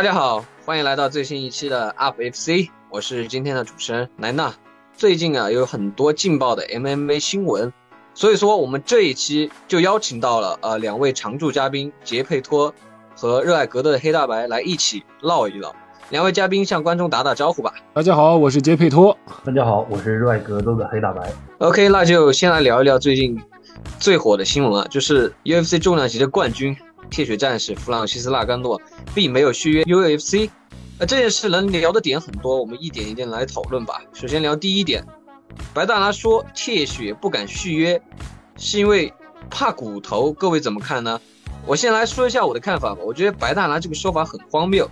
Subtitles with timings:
[0.00, 4.50] 大家好，欢迎来到最新一期的 UP FC，我是今天的主持人莱纳。
[4.96, 7.70] 最近啊，有很多劲爆的 MMA 新闻，
[8.14, 12.74] 所以说我们这一期就邀请到了呃两位常驻嘉宾杰佩托
[13.14, 15.70] 和热爱格斗的黑大白来一起唠一唠。
[16.08, 17.70] 两位嘉宾向观众打打招呼吧。
[17.92, 19.14] 大家好，我是杰佩托。
[19.44, 21.30] 大家好，我是热爱格斗的黑大白。
[21.58, 23.38] OK，那就先来聊一聊最近
[23.98, 26.74] 最火的新闻啊，就是 UFC 重量级的冠军。
[27.08, 28.80] 铁血战士弗朗西斯·拉甘诺
[29.14, 30.50] 并没有续约 UFC，
[30.98, 34.02] 呃这件事能聊的点很多，我们一点一点来讨论吧。
[34.12, 35.04] 首先聊第一点，
[35.72, 38.00] 白大拿说铁血不敢续约，
[38.56, 39.12] 是因为
[39.48, 41.20] 怕骨头，各位怎么看呢？
[41.66, 43.00] 我先来说一下我的看法吧。
[43.04, 44.88] 我觉得白大拿这个说法很荒谬。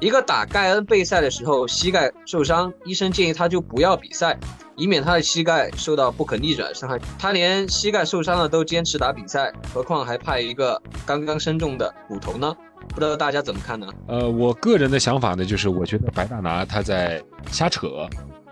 [0.00, 4.38] 一个打盖恩备赛的时候膝盖受伤，医生建议他就不要比赛。
[4.76, 12.56] 以免他的膝盖受到不可逆转伤害，他连膝盖受伤了都坚持打比赛，何况还怕一个刚刚生重的骨头呢？
[12.90, 13.88] 不知道大家怎么看呢？
[14.06, 17.20] 呃，我个人的想法呢，就是我觉得白大拿他在
[17.50, 18.08] 瞎扯，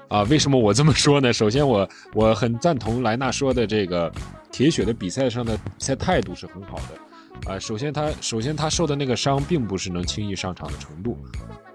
[0.09, 1.33] 啊，为什么我这么说呢？
[1.33, 4.11] 首先，我我很赞同莱纳说的这个
[4.51, 6.99] 铁血的比赛上的比赛态度是很好的，
[7.45, 11.19] 啊，首先他首先他受的那个伤并不是能轻易上场的程度。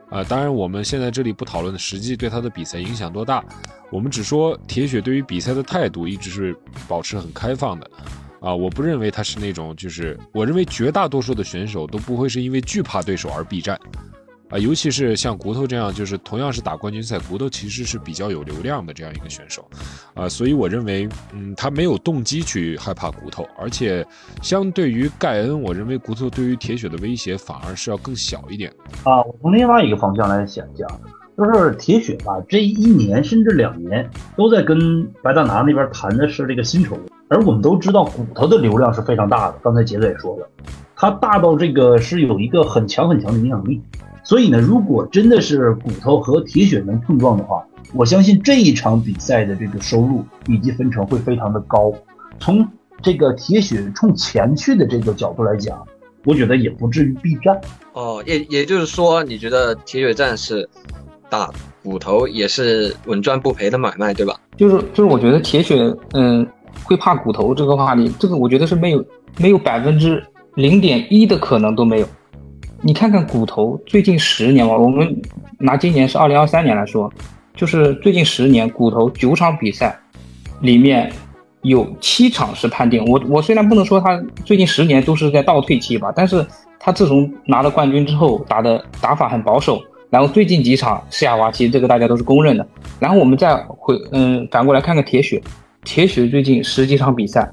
[0.10, 3.42] 啊，当然，我们现在这里不讨论实际对他的比赛影响多大，
[3.90, 6.54] 我们只说铁血对于比赛的态度一直是
[6.88, 7.90] 保持很开放的。
[8.42, 13.80] 啊，我不认为他是那种，就是我认为绝大多数的选手都不会是因为惧怕对手而避战。
[14.52, 19.66] 啊，尤其是像骨头这样，就是同样是打冠军赛，骨头其实是比较有流量的这样一个选手，
[20.14, 24.06] 啊，所以我认为，嗯，他没有动机去害怕骨头，而且
[24.42, 28.70] 相对于盖恩，我认为骨头对于铁血的威胁反而是要更小一点。
[29.04, 30.86] 啊，我从另外一个方向来想讲，
[31.38, 37.00] 就是铁血吧，这一年甚至两年都在跟白大拿那边谈的是这个薪酬，
[37.30, 40.50] 而我们都知道骨头的流量是非常大的，刚才杰子也说了，
[40.94, 43.82] 他大到这个是有一个很强很强的影响力。
[44.32, 47.62] 所以呢，如果真的是骨头和铁血能碰撞的话，
[47.94, 51.94] 我相信这一场比赛的这个收入以及分成会非常的高。
[52.40, 52.66] 从
[53.02, 55.86] 这个铁血冲前去的这个角度来讲，
[56.24, 57.60] 我觉得也不至于避战。
[57.92, 60.70] 哦，也也就是说，你觉得铁血战士
[61.30, 61.52] 打
[61.84, 64.40] 骨头也是稳赚不赔的买卖，对吧？
[64.56, 66.48] 就是就是，我觉得铁血嗯
[66.86, 69.06] 会怕骨头这个话题，这个我觉得是没有
[69.40, 70.24] 没有百分之
[70.56, 72.08] 零点一的可能都没有。
[72.84, 75.22] 你看看骨头最近十年吧，我们
[75.60, 77.12] 拿今年是二零二三年来说，
[77.56, 79.96] 就是最近十年骨头九场比赛，
[80.62, 81.12] 里面
[81.62, 83.06] 有七场是判定。
[83.06, 86.44] 我我虽然不能说他最近十年都是在倒退期吧，但是
[86.80, 92.68] 他自从拿了冠军之后打的打法很保守，然后最近几场下滑期，这个大家都是公认的。
[93.00, 95.40] 然后我们再回嗯反过来看看铁血，
[95.84, 97.48] 铁血最近十几场比赛，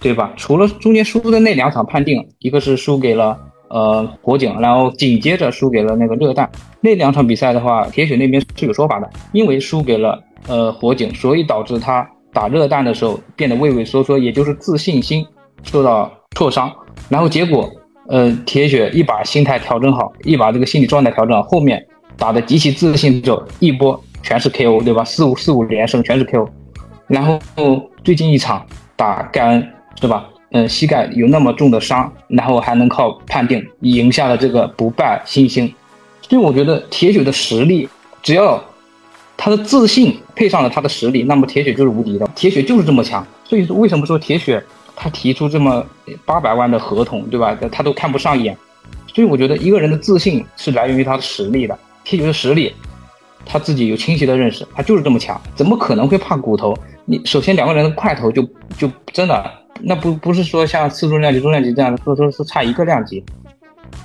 [0.00, 0.34] 对吧？
[0.36, 3.38] 除了中间输的那两场判定，一个是输给了。
[3.68, 6.48] 呃，火警，然后紧接着输给了那个热弹。
[6.80, 15.26] 那两场比赛的话，铁血那边是有说法的，因为输给了呃火警，所以导致他打热弹的时候变得畏畏缩缩，也就是自信心
[15.62, 16.72] 受到挫伤。
[17.08, 17.68] 然后结果，
[18.08, 21.84] 呃，铁血一把心态调整好，一把这个心理状态调整好，后面
[22.16, 25.02] 打的极其自信之后，一波全是 KO，对吧？
[25.04, 26.48] 四五四五连胜全是 KO。
[27.08, 27.38] 然后
[28.04, 28.64] 最近一场
[28.96, 29.68] 打盖恩，
[30.00, 30.28] 是吧？
[30.52, 35.72] 嗯，膝盖有那么重的伤，然后还能靠判定赢下了这个不败新星，
[36.22, 37.88] 所以我觉得铁血的实力，
[38.22, 38.62] 只要
[39.36, 42.26] 他的自信配上了他的实力，那么铁血就是无敌的。
[42.36, 44.62] 铁血就是这么强，所以说为什么说铁血
[44.94, 45.84] 他提出这么
[46.24, 47.58] 八百万的合同，对吧？
[47.72, 48.56] 他都看不上眼。
[49.12, 51.76] 所以我觉得一个人的自信是来源于他的实力的。
[52.04, 52.72] 铁血的实力，
[53.44, 56.76] 他自己有清晰的认识，他就是这么强，怎么可能会怕骨头？
[57.04, 58.42] 你首先两个人的块头就
[58.78, 59.65] 就真的。
[59.80, 63.22] 那不不是说像次重量级、重量级这样的，说说是差一个量级，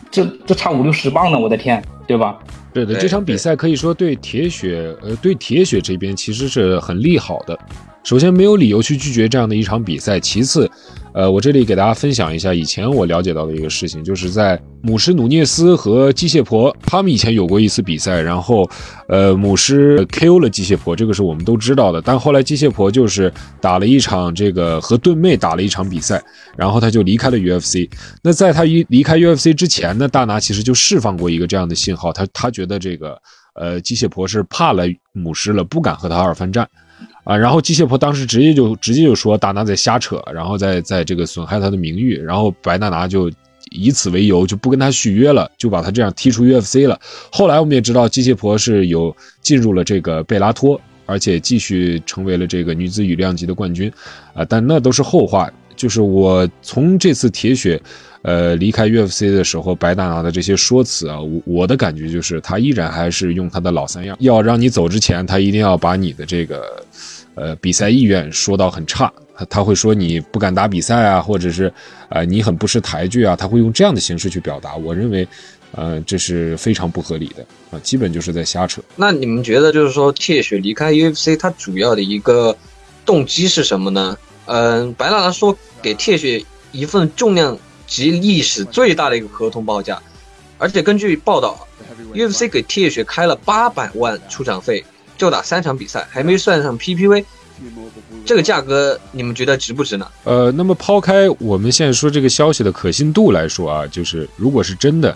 [0.09, 2.39] 这这差五六十磅呢，我的天，对吧？
[2.73, 7.57] 对的，这场比赛可以说对铁血，呃，对铁血这边其实是很利好的。
[8.03, 10.69] 首先没有理由去拒绝这样的一场比赛，其次。
[11.13, 18.67] 呃，我这里给大家分享一下以前我了解到的一个事情，就是在母狮努涅斯和机械婆他们以前有过一次比赛，然后，
[19.09, 22.01] 呃，母狮 KO 了机械婆，这个是我们都知道的。
[22.01, 26.21] 但后来机械婆就是打了一场这个和盾妹打了一场比赛，
[26.55, 27.89] 然后他就离开了 UFC。
[28.23, 33.21] 那在他一离开 UFC 之前呢，大拿其实就释放过一个这样的信号，他他觉得这个
[33.55, 36.65] 呃机械婆是怕了母狮了，不敢和他二番战。
[37.23, 43.31] 啊，然后机械婆当时直接就直接就说大拿在瞎扯，然后在在这个损害他的名誉，然后白大拿就
[43.69, 46.99] 以此为由就不跟他续约了，就把他这样踢出 UFC 了。
[47.31, 53.91] 后来我们也知道机械婆是有进入了这个贝拉托，而且继续成为了这个女子羽量级的冠军，
[54.33, 55.49] 啊，但那都是后话。
[55.73, 57.81] 就是我从这次铁血，
[58.21, 66.83] 呃，离开 UFC 的时候，白大拿的这些说辞啊，我我的感觉就是他依然还是用他的老三样，要让你走之前，他一定要把你的这个，
[67.35, 69.11] 呃，比赛意愿说到很差，
[69.49, 71.71] 他会说你不敢打比赛啊，或者是，
[72.09, 74.75] 呃，你很不识抬举啊，他会用这样的形式去表达。
[74.75, 75.27] 我认为，
[75.71, 78.81] 呃，这是非常不合理的啊，基本就是在瞎扯。
[78.95, 82.55] 那你们觉得，就是说铁血离开 UFC，它主要的一个
[83.05, 84.17] 动机是什么呢？
[84.45, 86.43] 嗯，白大拿说给铁血
[86.73, 87.57] 一份重量
[87.87, 90.01] 级历史最大的一个合同报价，
[90.57, 91.65] 而且根据报道
[92.13, 94.83] ，UFC 给铁血开了八百万出场费，
[95.21, 97.23] 就打三场比赛，还没算上 PPV，
[98.25, 100.07] 这个价格你们觉得值不值呢？
[100.23, 105.15] 呃，那么抛开我们现在说这个消息的可信度来说啊，就是如果是真的，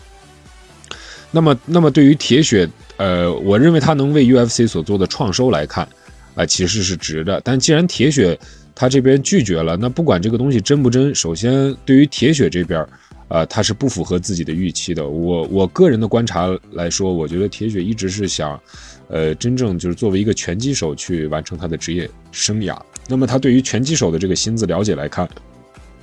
[1.32, 5.90] 那么那么对于铁血，呃，我认为他能为 UFC 所做的创收来看，
[6.36, 7.42] 啊、其实是值的。
[7.44, 8.40] 但既然铁血
[8.76, 12.88] 他这边拒绝了，那不管这个东西真不真，首先对于铁血这边，
[13.30, 15.10] 呃，他是不符合自己的预期的。
[15.10, 18.62] 我我个人的观察来说，我觉得铁血一直是想，
[19.08, 22.78] 呃，真正就是作为一个拳击手去完成他的职业生涯。
[23.08, 25.30] 那么他对于拳击手的这个薪资了解来看，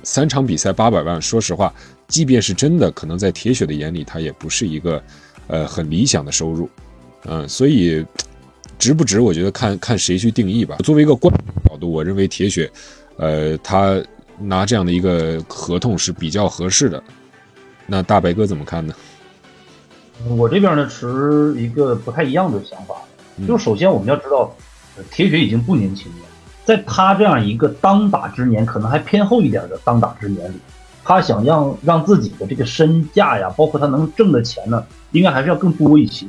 [0.03, 1.73] 三场比赛八百万，说实话，
[2.07, 5.03] 即便是真的，可能在铁血的眼里，他也不是一个
[5.47, 6.69] 呃很理想的收入。
[7.25, 8.05] 嗯、所以
[8.77, 10.75] 值不值，我觉得看看谁去定义吧。
[10.77, 11.33] 作为一个观
[11.69, 12.69] 角度，我认为铁血，
[13.17, 14.01] 呃，他
[14.39, 17.01] 拿这样的一个合同是比较合适的。
[17.85, 18.93] 那大白哥怎么看呢？
[20.29, 22.95] 我这边呢持一个不太一样的想法，
[23.47, 24.55] 就是首先我们要知道，
[24.95, 26.27] 呃铁血已经不年轻了，
[26.63, 30.55] 在他这样一个当打之年，可能还偏后一点的当打之年里，
[31.03, 36.25] 他想让让自己的这个身价呀，包括他能挣的钱呢，应该还是要更多一些。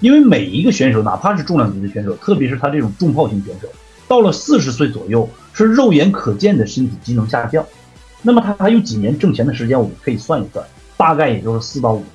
[0.00, 3.68] 因为每一个选手，哪怕是重量级的选手，特别是他这种重炮型选手，
[4.08, 7.64] 到了四十岁左右，是肉眼可见的身体机能下降。
[8.22, 10.64] 那么他还有几年挣钱的时间，我们可以算一算，
[10.96, 12.08] 大概也就是四到五年。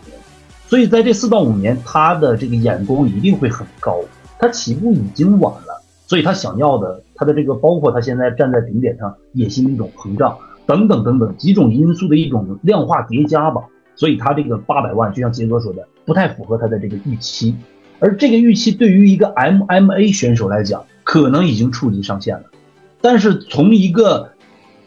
[0.70, 4.00] 所以在这四到五年，他的这个眼光一定会很高。
[4.38, 10.38] 他起步已经晚了，所以他想要的，他的这个包括他现在站在顶点上，野心的一种膨胀，
[10.68, 13.64] 等等等等几种因素的一种量化叠加吧。
[13.96, 17.56] 所以他这个八百万，就像杰哥说的，不太符合他的这个预期。
[17.98, 22.44] 而这个预期对于一个 MMA 选手来讲，可能已经触及上限了。
[23.02, 24.30] 但是从一个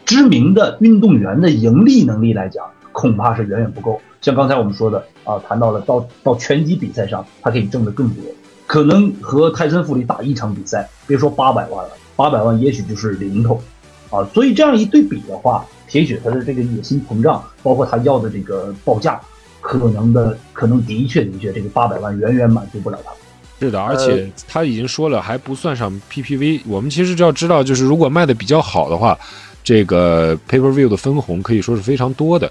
[0.05, 4.01] 知名的运动员的盈利能力来讲，恐怕是远远不够。
[4.23, 8.25] 像刚才我们说的啊，谈到了到到拳击比赛上，他可以挣得更多，
[8.69, 13.61] 可能和泰森富里打一场比赛，别说八百万了，八百万也许就是零头，
[14.11, 19.21] 啊，所以这样一对比的话，铁血他的这个野心膨胀，包括他要的这个报价，
[19.61, 23.13] 可能的可能的确的确这个八百万远远满足不了他。
[23.59, 26.63] 是的，而且他已经说了，还不算上 PPV。
[26.69, 29.19] 我们其实就要知道，就是如果卖的比较好的话，
[29.65, 32.51] 这个 Pay Per View 的分红可以说是非常多的。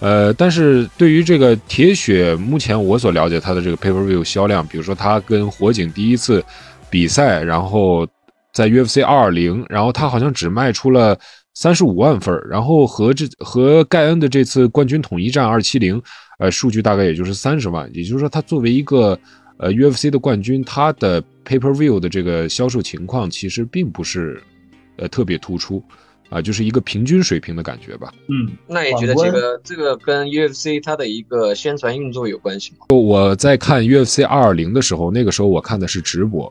[0.00, 6.42] 呃，但是对于这个铁血，目前我所了解它的这个 paper View 销量，比如说它跟火警第一次
[6.88, 8.06] 比赛，然后
[8.52, 11.18] 在 UFC 二二零，然后它好像只卖出了
[11.52, 16.00] 三十五万份，然后和这和盖恩的这次冠军统一战二七零，
[16.38, 19.18] 呃，数据大概也就是三十万，也就是说，它作为一个
[19.58, 24.42] 呃 UFC 的冠军，它的 paper View 的这个销售情况其实并不是
[24.96, 25.82] 呃特别突出
[26.30, 28.10] 啊、就是一个平均水平的感觉吧。
[28.28, 32.86] 嗯，那也觉得这个这个跟 UFC 它的一个宣传运作有关系吗？
[32.88, 36.50] 我在看 UFC 二二零的时候，那个时候我看的是直播，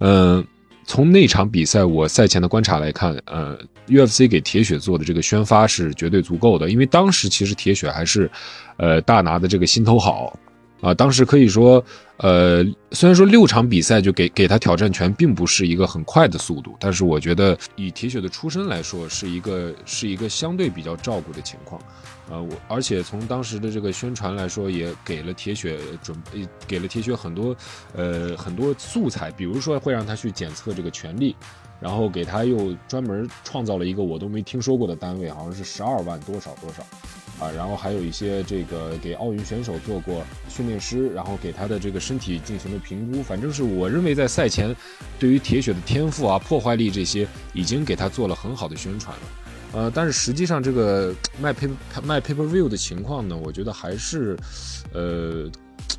[0.00, 0.46] 嗯、
[0.84, 3.58] 从那场比赛我赛前的观察来看，呃
[3.88, 8.30] ，UFC 给铁血做的这个宣发是绝对足够的，因为当时其实铁血还是，
[8.76, 10.38] 呃，大拿的这个心头好
[10.80, 11.82] 啊、当时可以说，
[12.18, 21.80] 呃，虽然说六场比赛就给给他挑战权，并不是一个很快的速度，但是我觉得以铁血的出身来说，是一个是一个相对比较照顾的情况。
[22.28, 27.56] 呃，我而且从当时的这个宣传来说，也给了铁血准备，给了铁血很多
[27.94, 31.34] 呃很多素材，比如说会让他去检测这个权力，
[31.80, 36.82] 然后给他又专门创造了一个我都没听说过的单位，好像是十二万多少多少
[37.38, 44.74] 啊，然后还有一些这个给奥运选手做过训练师，然后给他的这个身体进行了评估，反正是我认为在赛前
[45.18, 49.22] 对于铁血的天赋啊、破坏力这些，已经给他做了很好的宣传了。
[49.72, 51.70] 呃，但是实际上这个卖 pay
[52.02, 54.34] 卖 paper view 的情况呢，我觉得还是，
[54.94, 55.50] 呃，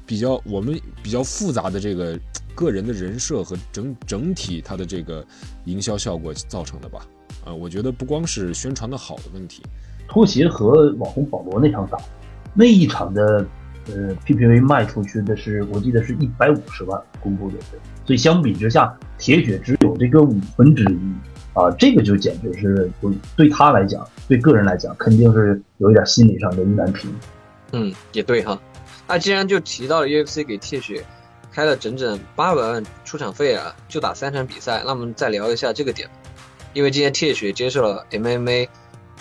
[0.06, 2.18] 比较我们比较复杂的这个
[2.56, 5.24] 个人的人设和整整体它的这个
[5.66, 7.06] 营销效果造成的吧。
[7.46, 9.62] 呃，我觉得不光是宣传的好的问题，
[10.08, 11.98] 拖鞋和网红保罗那场打，
[12.54, 13.46] 那一场的
[13.88, 17.56] 呃 PPV 卖出去的是，我记得是一百五十万公布的，
[18.06, 20.98] 所以相比之下，铁血只有这个五分之一
[21.54, 27.14] 啊，这个就简直是对对他来讲，对个人来讲，肯定是有一点心理上的难平。
[27.74, 28.60] 嗯，也对哈。
[29.08, 31.04] 那既然就提到了 UFC 给铁血
[31.52, 36.08] 开了整整八百万出场费啊，就打三场比赛，那我们再聊一下这个点。
[36.74, 38.68] 因为今天铁血接受了 MMA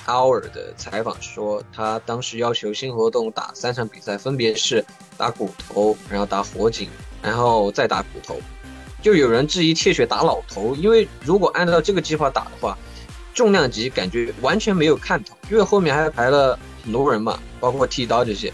[0.06, 4.84] Hour 的采访，说他当时要求新活动打三场比赛，分别是
[5.16, 6.88] 打骨头，然后打火警，
[7.20, 8.40] 然后再打骨头。
[9.02, 12.76] 就有人质疑铁血打老头，因为如果按照这个计划打的话，
[13.34, 18.52] 重量级感觉完全没有看头，因为后面还排了很多人嘛，包括剃刀这些。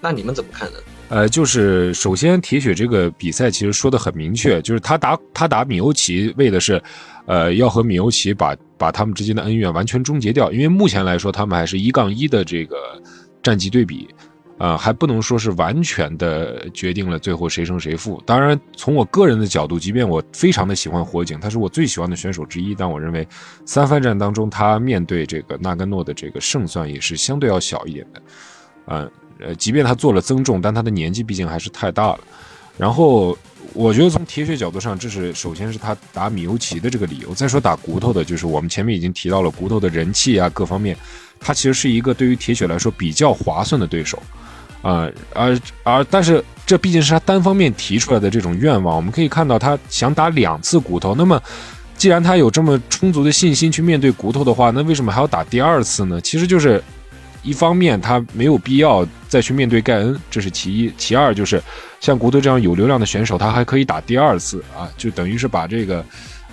[0.00, 0.78] 那你们怎么看呢？
[1.10, 6.82] 呃，就是首先铁血这个比赛其实说的很明确，就是他打他打米欧奇为的是，
[7.26, 10.50] 呃，要和米欧奇把把他们之间的恩怨完全终结掉。
[10.50, 12.76] 因为目前来说，他们还是一杠一的这个
[13.42, 14.08] 战绩对比，
[14.58, 18.20] 啊，还不能说是完全的决定了最后谁胜谁负。
[18.26, 23.28] 当然，从我个人的角度，即便我非常的喜欢火警，他是我最喜欢的选手之一，但我认为
[23.64, 28.22] 三番战当中他面对这个纳甘诺的这个胜算也是相对要小一点的，
[28.86, 29.10] 嗯。
[29.40, 32.20] 呃即便他做了增重，但他的年纪毕竟还是太大了。
[32.76, 33.38] 然后，
[33.72, 37.32] 我觉得从铁血角度上，这是首先是他打米欧奇的这个理由。
[37.32, 40.96] 再说打骨头的，就是我们前面已经提到了骨头的人气啊，各方面，
[41.38, 44.20] 他其实是一个对于铁血来说比较划算的对手
[44.82, 45.08] 啊。
[45.32, 48.96] 而而但是这毕竟是他单方面提出来的这种愿望。
[48.96, 51.14] 我们可以看到，他想打两次骨头。
[51.14, 51.40] 那么，
[51.96, 56.20] 既然他有这么充足的信心去面对骨头的话，那为什么还要打第二次呢？
[56.20, 56.82] 其实就是。
[57.44, 61.62] 一方面，他没有必要再去面对盖恩，这是其一；其二，就是
[62.00, 66.04] 像骨头这样有流量的选手，他还可以打第二次啊，就等于是把这个，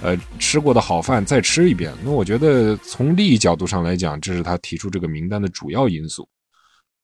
[0.02, 1.92] 呃，吃过的好饭再吃一遍。
[2.04, 6.28] 那我觉得从利益角度上来讲，这是他提出这个名单的主要因素。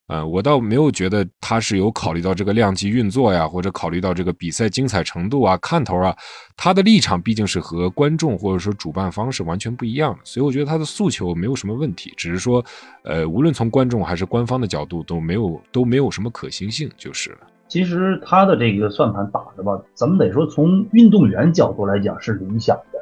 [0.08, 6.16] 呃，我倒没有觉得他是有考虑到这个量级运作呀，或者考虑到这个比赛精彩程度啊、看头啊。
[6.56, 12.64] 他的立场毕竟是和观众或者说主办方是完全不一样的，所以我觉得他的诉求没有什么问题，只是说，
[13.04, 17.38] 呃，无论从观众还是官方的角度都没有都没有什么可行性就是了。
[17.68, 22.98] 其实他的这个算盘打的吧，咱们得说从运动员角度来讲是理想的。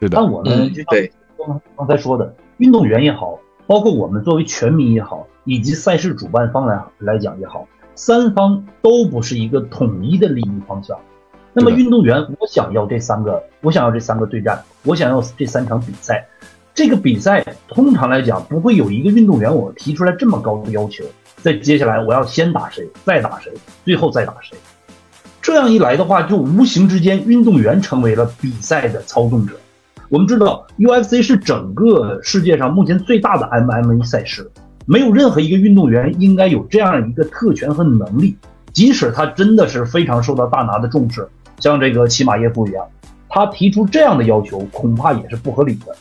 [0.00, 0.16] 是的。
[0.16, 3.38] 但我们就像刚刚才说的，运动员也好，
[3.68, 5.28] 包括我们作为全民也好。
[5.44, 10.94] 以及赛事主办方来来讲也好，三方都不是一个统一的利益方向。
[11.54, 16.28] 那么运动员，我想要这三个，我想要这三个对战，我想要这三场比赛。
[16.74, 21.02] 这个比赛通常来讲不会有一个运动员我提出来这么高的要求。
[21.38, 23.50] 在接下来我要先打谁，再打谁，
[23.86, 24.58] 最后再打谁。
[25.40, 29.54] 这样一来的话，就无形之间运动员成为了比赛的操纵者。
[30.10, 34.50] 我们知道，UFC 是整个世界上目前最大的 MMA 赛事。
[34.86, 38.34] 没有任何一个运动员应该有这样一个特权和能力，
[38.72, 41.28] 即使他真的是非常受到大拿的重视，
[41.60, 42.86] 像这个齐马耶夫一样，
[43.28, 45.94] 他提出这样的要求恐怕也是不合理的。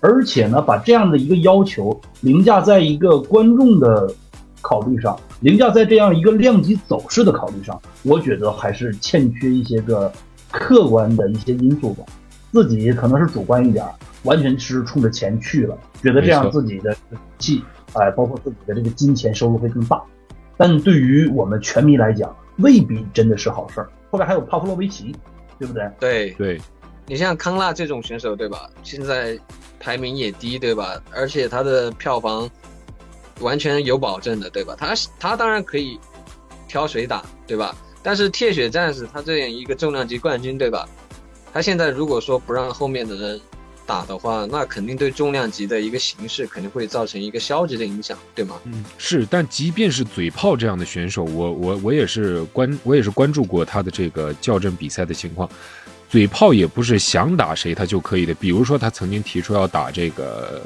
[0.00, 4.12] 而且呢，把这样的一个要求凌驾在一个观众的
[4.60, 10.12] 考虑上，凌驾在这样一个量级走势的考虑上，我觉得还是欠缺一些个
[10.50, 12.04] 客观的一些因素吧。
[12.54, 13.84] 自己可能是主观一点，
[14.22, 16.96] 完全是冲着钱去了，觉得这样自己的
[17.36, 17.60] 气。
[17.94, 20.00] 哎，包括自己的这个金钱收入会更大，
[20.56, 23.90] 但对于我们拳迷来讲，未必真的是好事儿。
[24.08, 25.12] 后边还有帕夫洛维奇，
[25.58, 25.90] 对不对？
[25.98, 26.60] 对对，
[27.08, 28.70] 你像康纳这种选手，对吧？
[28.84, 29.36] 现在
[29.80, 31.02] 排名也低，对吧？
[31.12, 32.48] 而且他的票房
[33.40, 34.76] 完全有保证的，对吧？
[34.78, 35.98] 他他当然可以
[36.68, 37.74] 挑谁打，对吧？
[38.00, 40.88] 但是铁血战士他这样一个重量级冠军，对吧？
[41.54, 43.40] 他现在如果说不让后面的人。
[43.86, 48.54] 打的话，那肯定对重量级的一个形势肯定会造成一个消极的影响，对吗？
[48.64, 49.26] 嗯，是。
[49.28, 55.46] 但即便是嘴炮这样的选手，我我我也是关我也是关注过他的这个校正比赛的情况。
[56.08, 58.32] 嘴炮也不是想打谁他就可以的。
[58.32, 60.62] 比如说他曾经提出要打这个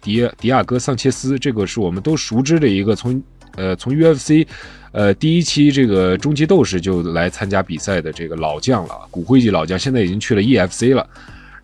[0.00, 3.22] 迪迪亚哥桑切斯，这个是我们都熟知的一个从
[3.56, 4.46] 呃从 UFC
[4.92, 11.06] 呃第一期这个终极斗士就来参加比赛的这个老将了，骨灰级老将，现在已经去了 EFC 了。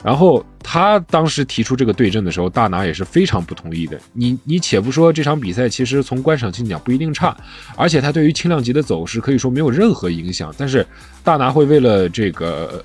[0.04, 3.96] 然后他当时提出这个对阵的时候，大拿也是非常不同意的。
[4.12, 7.36] 你你且不说这场比赛其实从观赏性讲不一定差，
[7.76, 10.52] 而且他对于轻量级的走势可以说没有任何影响。
[10.58, 10.84] 但是
[11.22, 12.84] 大拿会为了这个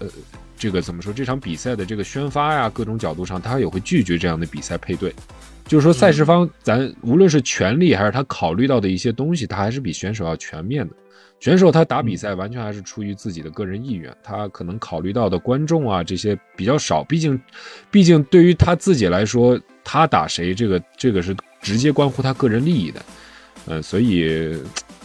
[0.56, 5.12] 这个怎么说这场比赛的这个宣发呀，各种角度上，他也会拒绝这样的比赛配对。
[5.68, 10.94] 就是说赛事方咱无论是权力还是他考虑到的一些东西，他还是比选手要全面的。
[11.40, 17.40] 选手他打比赛完全还是出于自己的个人意愿，他可能考虑到的观众啊这些比较少，毕竟，
[17.92, 23.02] 毕竟对于他自己来说，他打谁这个这个是直接关乎他个人利益的，
[23.68, 24.58] 嗯，所以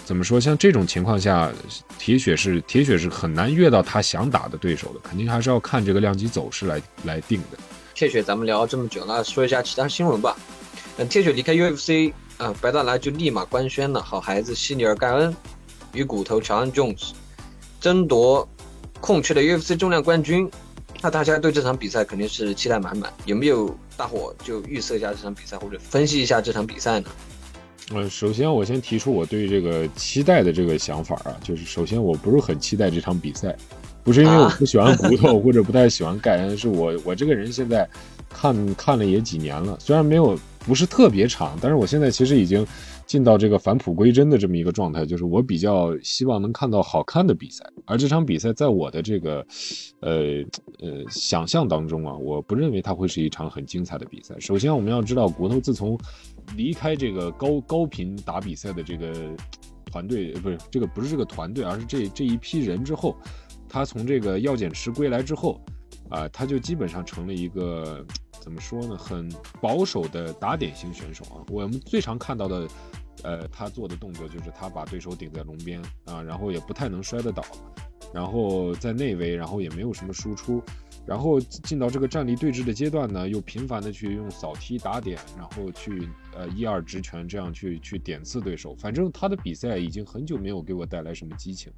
[0.06, 1.52] 怎么说，像这种情况下，
[1.98, 7.58] 铁血是铁血是很难越到他想打的对手的，肯定还是要看这个量级走势来来定的。
[8.02, 10.36] 铁血咱们聊了这么久了，说一下其他新闻吧。
[10.96, 15.32] 嗯，铁血离开 UFC 啊，白大拿就立马官宣了，好孩子希尼尔盖恩
[15.92, 17.12] 与骨头乔恩 Jones
[17.80, 18.48] 争夺
[19.00, 20.50] 空缺的 UFC 重量冠军。
[21.00, 27.08] 那大家对这场比赛肯定是期待满满，有没有大伙就预测一下这场比赛，或者分析一下这场比赛呢？
[27.94, 33.56] 呃，首先我先提出我对这个期待的这个想法啊，就是首先我不是很期待这场比赛，
[34.02, 37.88] 不是因为我不喜欢骨头 或者不太喜欢盖恩，是我我这个人现在
[38.28, 42.66] 看看了也几年了，虽然没有不是特别长，但是我现在其实已经。
[43.04, 49.44] 进到这个返璞归真的这么一个状态，就是我比较希望能看到好看的比赛，而这场比赛在我的这个，
[50.00, 50.42] 呃
[50.80, 54.34] 呃想象当中啊，我不认为它会是一场很精彩的比赛。
[54.38, 55.98] 首先，我们要知道骨头自从
[56.56, 59.12] 离开这个高高频打比赛的这个
[59.84, 63.14] 团队，不是这个不是这个团队，而是这这一批人之后，
[63.72, 65.58] 他从这个药检池归来之后，
[66.10, 68.04] 啊，他就基本上成了一个
[68.38, 71.40] 怎么说呢，很保守的打点型选手啊。
[71.48, 72.68] 我们最常看到的。
[73.24, 77.44] 呃，他做的动作就是他把对手顶在笼边啊，然后也不太能摔得倒，
[78.12, 80.60] 然后在内围，然后也没有什么输出，
[81.06, 88.74] 然后进到这个站立对峙的阶段呢，又频繁的去用扫踢打点，然后去呃一二直拳这样去去点刺对手。
[88.74, 91.70] 反正他的比赛已经很久没有给我带来什么激情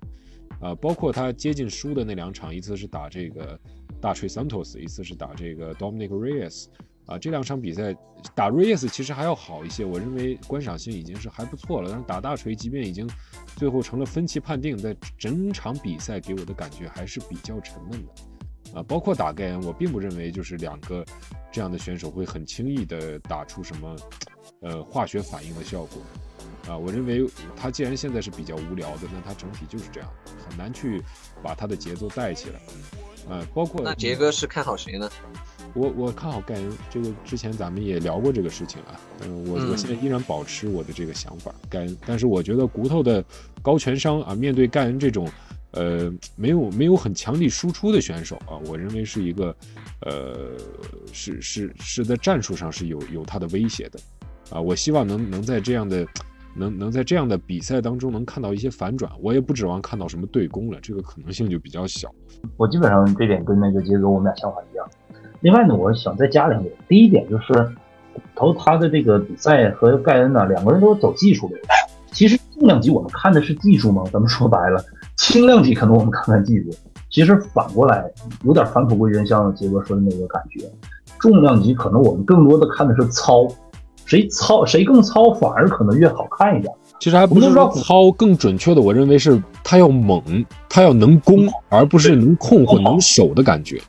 [0.64, 3.60] 啊，包括他接近输的那两场，一次是打这个
[4.00, 6.68] 大锤 Santos，一次是打这个 Dominic Reyes。
[7.04, 7.94] 啊，这两场比赛
[8.34, 11.90] 打 Reyes 其实还要好一些，我认为观赏性已经是还不错了。
[11.90, 13.06] 但是打大锤，即便已经
[13.56, 18.80] 最后成了分歧判定，在整场比赛给我的感觉还是比较沉闷的。
[18.80, 21.04] 啊，包括打盖恩，我并不认为就是两个
[21.52, 23.96] 这样的选手会很轻易的打出什么
[24.62, 26.00] 呃化学反应的效果。
[26.68, 30.10] 啊，我认为他既然现在是比较无聊的，那他整体就是这样，
[30.48, 31.02] 很难去
[31.42, 32.60] 把他的节奏带起来。
[33.28, 35.10] 啊，包括那杰哥是看好谁呢？
[35.72, 39.00] 我我看好盖恩，这个之前咱们也聊过这个事情啊。
[39.22, 41.96] 嗯，我我现在依然保持我的这个想法，盖恩。
[42.06, 43.24] 但是我觉得骨头的
[43.62, 45.28] 高全伤啊，面对盖恩这种，
[45.70, 49.56] 呃，没有没有很强力输出的选手啊，我认为是一个，
[50.00, 50.50] 呃，
[51.12, 53.98] 是是是在战术上是有有他的威胁的，
[54.50, 56.06] 啊，我希望能能在这样的，
[56.54, 59.10] 能能在这样的比赛当中能看到一些反转。
[59.20, 62.08] 我也不指望看到什么对攻了，这个可能性就比较小。
[62.56, 64.86] 我基本上这点跟那个杰哥我们俩想法一样。
[65.40, 66.74] 另外呢，我想再加两点。
[66.88, 67.68] 第一点就是，
[68.34, 71.56] 投他的这个比赛和盖恩呢，两个人都是走技术的。
[72.12, 74.04] 其实重量级我们看的是技术吗？
[74.12, 74.82] 咱们说白了，
[75.16, 76.70] 轻量级可能我们看看技术。
[77.10, 78.10] 其实反过来
[78.44, 80.64] 有点返璞归真，像杰哥说的那个感觉。
[81.18, 83.46] 重量级可能我们更多的看的是糙，
[84.06, 86.72] 谁糙谁更糙，反而可能越好看一点。
[87.00, 90.22] 其实还不是说糙更准确的，我认为是他要猛，
[90.68, 93.80] 他要能攻，而不是能控或能守的感觉。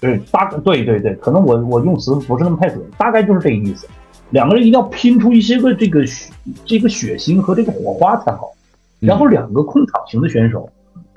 [0.00, 3.86] 对，大对对对，可能我我用词不是那么太准，大概就是这个意思。
[4.30, 6.30] 两个人一定要拼出一些个这个血
[6.64, 8.52] 这个血腥和这个火花才好。
[8.98, 10.68] 然后两个控场型的选手，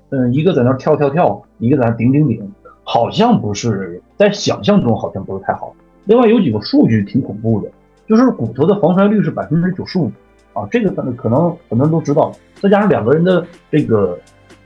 [0.09, 2.51] 嗯，一个在那跳跳跳，一个在那顶顶顶，
[2.83, 5.75] 好像不是在想象中好像不是太好。
[6.05, 7.69] 另外有几个数据挺恐怖的，
[8.15, 10.12] 就是骨头的防摔率是百分之九十五
[10.54, 12.32] 啊，这个可能可能很多人都知道。
[12.62, 14.17] 再加上两个人的这个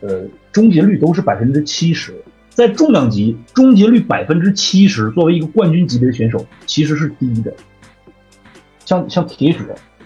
[0.02, 2.14] 呃终结率都是百分之七十。
[2.50, 7.54] 在重量级终结率百分之七十，作为一个冠军级别的选手，其实是低的。
[8.84, 9.60] 像像铁血，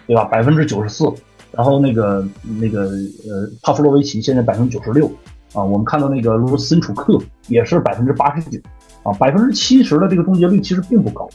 [0.06, 0.26] 对吧？
[0.26, 1.06] 百分之九十四，
[1.52, 2.28] 然后那个
[2.60, 2.82] 那个
[3.26, 5.08] 呃，帕夫洛维奇现在百分之九十六
[5.54, 5.64] 啊。
[5.64, 8.60] 我们看到那个卢森楚克也是百分之八十九
[9.04, 11.30] 啊，百分之七十的这个终结率其实并不高。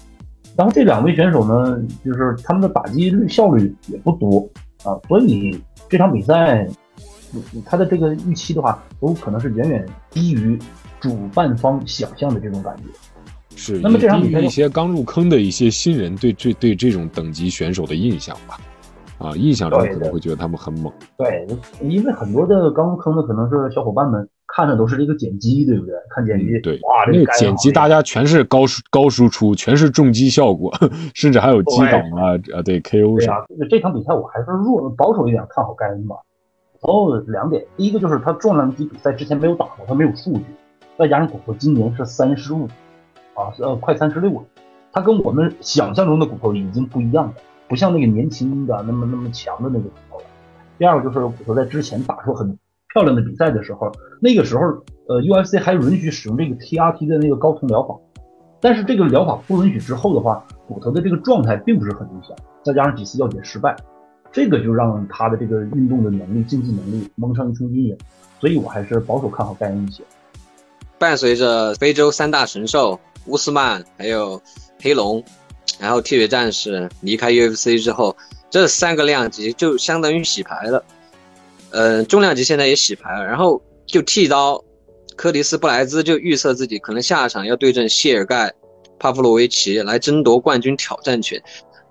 [0.57, 4.49] 然后这两位选手呢，就是他们的打击率效率也不多
[4.85, 6.67] 啊，所以这场比赛
[7.65, 10.59] 他的这个预期的话，都可能是远远低于。
[10.99, 12.85] 主办方想象的这种感觉
[13.55, 18.59] 是，那么这场比赛一些刚入坑的一些新人对这对这种等级选手的印象吧，
[19.19, 20.91] 啊，印象中可能会觉得他们很猛。
[21.19, 21.47] 对，
[21.83, 25.95] 因为很多的刚入坑的可能是小伙伴们看的都是这个剪辑，对不对？
[26.09, 30.73] 看剪辑，对，哇，那个剪辑大家全是高输高输出，全是重击效果，
[31.13, 33.45] 甚至还有击倒啊啊，对 KO 啥。
[33.69, 36.17] 这场比赛我还是弱保守一点看好盖恩吧。
[36.81, 40.45] 然后两点，第一个就是他重量级比赛之前没有打过，他没有数据。
[40.97, 42.67] 再加上骨头今年是三十五，
[43.35, 44.43] 啊，呃，快三十六了，
[44.91, 47.35] 他跟我们想象中的骨头已经不一样了，
[47.69, 50.25] 不像那个年轻的那么那么强的那个骨头了。
[50.79, 52.57] 第二个就是骨头在之前打出很
[52.97, 54.63] 漂亮的比赛的时候，那个时候，
[55.07, 57.95] 呃，UFC 还允许使用这个 TRT 的那个高通疗法，
[58.59, 63.77] 但是这个疗法不允许之后的话，骨头的这个状态并不是很理想，再加上几次药检失败，
[64.33, 67.99] 这个就让他的这个运动的能力、竞技能力蒙上一层阴影，
[68.41, 70.03] 所以我还是保守看好盖恩一些。
[70.99, 74.41] 伴随着非洲三大神兽乌斯曼还有
[74.81, 75.23] 黑龙，
[75.79, 78.17] 然后铁血战士离开 UFC 之后，
[78.49, 80.83] 这三个量级就相当于洗牌了。
[81.71, 84.63] 呃，重量级现在也洗牌了，然后就剃刀，
[85.17, 88.53] 柯迪斯布莱兹就预测自己可能下场要对阵谢尔盖
[88.99, 91.43] 帕夫罗维奇来争夺冠军挑战权。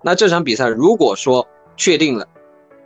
[0.02, 2.26] 那这场比赛如果说确定了，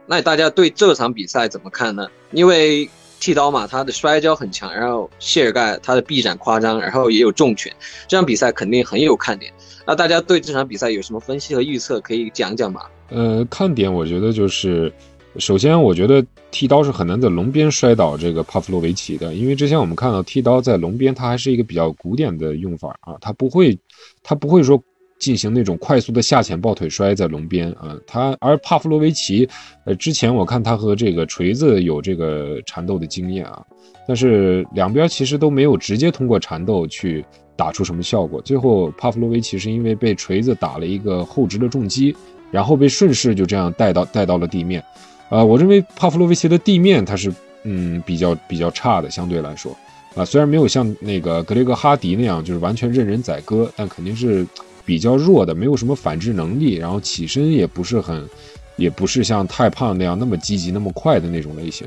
[0.07, 2.09] 那大家对这场比赛怎么看呢？
[2.33, 7.71] 因为剃刀嘛，他的摔跤很强，然后谢尔盖他的臂展夸张，然后也有重拳，
[8.09, 9.53] 这场比赛肯定很有看点。
[9.87, 12.83] 那大家对这场比赛有什么分析和预测可以讲讲吗？
[13.11, 14.91] 呃，看点我觉得就是，
[15.39, 23.79] 首先我觉得剃刀是很难在龙边摔倒这个帕夫洛维奇的，因为之前我们看到剃刀在龙边，他还是一个比较古典的用法啊，他不会，
[24.23, 24.83] 他不会说。
[25.21, 29.47] 进行那种快速的下潜抱腿摔在龙边啊，他而帕夫洛维奇，
[29.85, 33.63] 呃，之前我看他和这个锤子有这个缠斗的经验啊，
[34.09, 37.23] 但是两边其实都没有直接通过缠斗去
[37.55, 38.41] 打出什么效果。
[38.41, 42.17] 最后帕夫洛维奇是因为被锤子打了一个后直的重击，
[42.51, 44.83] 然后被顺势就这样带到带到了地面。
[45.31, 47.33] 呃，我认为帕夫洛维奇的地面他是
[47.65, 49.75] 嗯比较比较差的，相对来说
[50.15, 54.47] 啊，虽然没有像那个格雷格哈迪那样就是完全任人宰割，但肯定是。
[54.83, 58.29] 比较弱的，没有什么反制能力，然后起身也不是很，
[58.75, 61.87] 也不是像太胖那样那么积极、那么快的那种类型，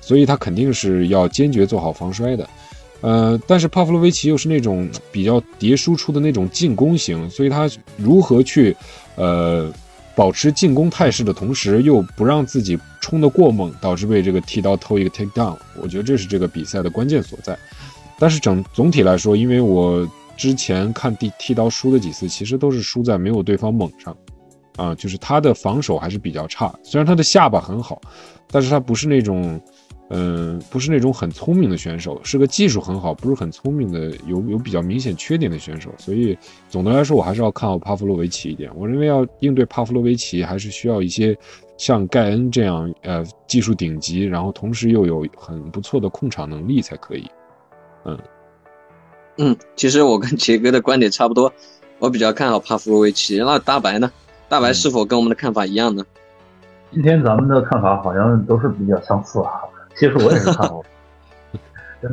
[0.00, 2.48] 所以他肯定是要坚决做好防摔的。
[3.02, 8.74] 呃，但是帕夫洛维奇又是那种比较叠输出的那种进攻型，所以他如何去
[9.14, 9.72] 呃
[10.20, 17.58] 保持进攻态势的同时，又不让自己冲得过猛，导致被这个剃刀偷一个 take down，我觉得这是这个比赛的关键所在。
[18.18, 20.06] 但是整总体来说，因为我。
[20.36, 24.16] 之前看剃剃刀输的几次，其实都是输在没有对方猛上，
[24.76, 26.74] 啊，就是他的防守还是比较差。
[26.82, 28.00] 虽然他的下巴很好，
[28.50, 29.60] 但是他不是那种，
[30.12, 35.88] 嗯，不是那种很聪明的选手，是个技术很好，不是很聪明的，有有比较明显缺点的选手。
[35.98, 36.36] 所以
[36.68, 38.68] 总的来说，我还是要看好帕夫洛维奇一点。
[38.74, 41.36] 我认为要应对帕夫洛维奇，还是需要一些
[41.78, 47.30] 像盖恩这样，呃，技术顶级，然后同时又有很不错的控场能力才可以，
[48.04, 48.18] 嗯。
[49.38, 51.52] 嗯，其实我跟杰哥的观点差不多，
[52.00, 53.38] 我比较看好帕夫洛维奇。
[53.38, 54.10] 那大白呢？
[54.48, 56.04] 大白是否跟我们的看法一样呢？
[56.92, 59.62] 今天咱们的看法好像都是比较相似啊。
[59.94, 60.82] 其实我也是看好。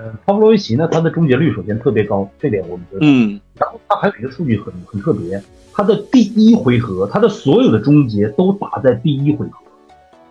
[0.00, 3.00] 呃，帕夫洛维奇呢，他的终结率首先特别高，这点我们觉得。
[3.02, 3.38] 嗯。
[3.56, 5.42] 然后他还有一个数据很很特别，
[5.74, 9.58] 他的第一回合，他的所有的终结都打在第一回合，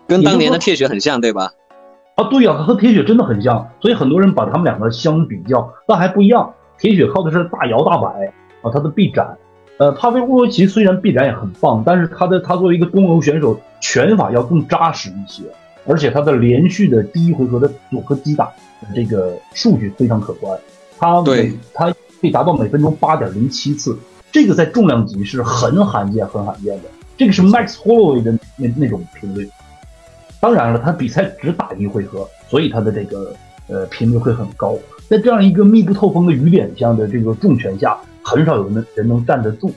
[0.08, 1.52] 跟当年的铁血很像，对吧？
[2.16, 6.52] 啊，对呀，他和铁血真的很像，所以很多人把他们两个相比较，但还不一样。
[6.78, 8.26] 铁血靠的是大摇大摆
[8.62, 9.38] 啊，他的臂展，
[9.78, 15.44] 呃，帕菲乌罗奇虽然臂展也很棒，但是他的他作为一个东欧选手，拳法要更扎实一些，
[15.86, 18.50] 而且他的连续的第一回合的组合击打
[18.94, 20.58] 这个数据非常可观，
[20.98, 23.98] 他对他可以达到每分钟八点零七次，
[24.30, 29.50] 这个在重量级是很罕见、很罕见的，这个是 Max Holloway 的那那种频率。
[30.40, 33.34] 当然了，他比赛只打一回合，所以他的这个
[33.68, 34.78] 呃频率会很高。
[35.08, 39.72] 在这样一个密不透风的雨点下的这个重拳下，很少有人人能站得住。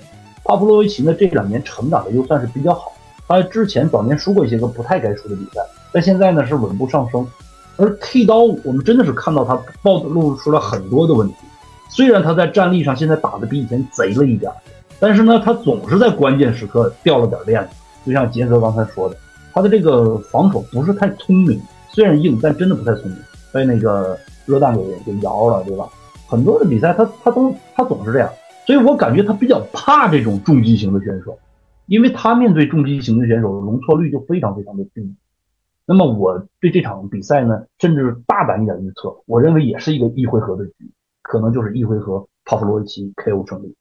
[0.45, 2.93] 帕布洛维奇呢，这两年成长的又算是比较好。
[3.27, 5.61] 他之前早年输过一些个不太该输的比赛，
[5.93, 7.25] 但现在呢是稳步上升。
[7.77, 11.35] 而剃刀，我们真的是看到他暴露出了很多的问题。
[11.89, 14.51] 虽然他在战力上现在打的比以前贼了一点，
[14.99, 17.69] 但是呢，他总是在关键时刻掉了点链子。
[18.05, 19.15] 就像杰哥刚才说的。
[19.53, 23.17] 他的这个防守不是太聪明，虽然硬，但真的不太聪明，
[23.51, 25.87] 被那个热蛋给给摇了，对吧？
[26.27, 28.27] 很多的比赛他他都他总是这样，
[28.65, 31.37] 所以我感觉他比较怕这种重击型的选手，
[31.85, 35.13] 因为他面对重击型的选手，容错率就非常非常的低。
[35.85, 40.91] 那么我对这场比赛呢，甚至大胆一点预测，我认为也是一个一回合的局，
[41.21, 43.75] 可能就是一回合帕夫罗维奇 KO 胜利。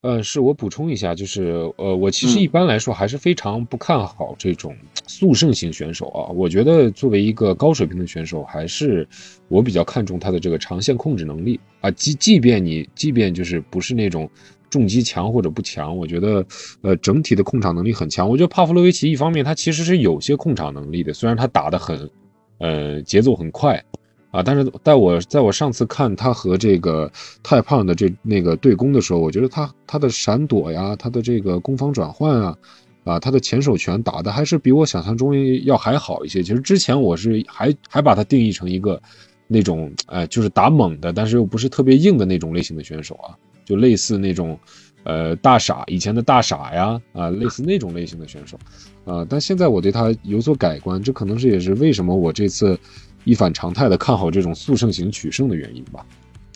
[0.00, 4.72] 呃，是我补充一下，就是呃，我其实一般来说还是非常不看好这种
[5.08, 6.30] 速胜型选手啊。
[6.30, 9.06] 我觉得作为一个高水平的选手，还是
[9.48, 11.90] 我比较看重他的这个长线控制能力啊。
[11.90, 14.30] 即即便你即便就是不是那种
[14.70, 16.44] 重击强或者不强，我觉得
[16.82, 18.28] 呃整体的控场能力很强。
[18.28, 22.10] 我觉得帕夫洛维奇一方面他其实是有些控场能力的，虽然他打的很
[22.58, 23.82] 呃节奏很快。
[24.30, 27.10] 啊，但是在我在我上次看他和这个
[27.42, 32.58] 太胖的这那个对攻的时候，我觉得他他的闪躲呀，他的这个攻防转换啊，
[33.04, 36.42] 啊，他的前手拳打的还是比我想象中要还好一些。
[36.42, 39.00] 其实之前我是还还把他定义成一个
[39.46, 43.32] 那种哎，就是打猛的，但是又不是特别硬的那种类型的选手啊，
[43.68, 44.58] 就类似那种
[45.04, 48.58] 呃大傻以前的大傻呀啊，类似那种类型的选手
[49.04, 49.26] 啊。
[49.28, 52.78] 但现在我对他有所改观，这可能是也是为什么我这次。
[53.24, 56.06] 一反常态的看好这种速胜型取胜的原因吧，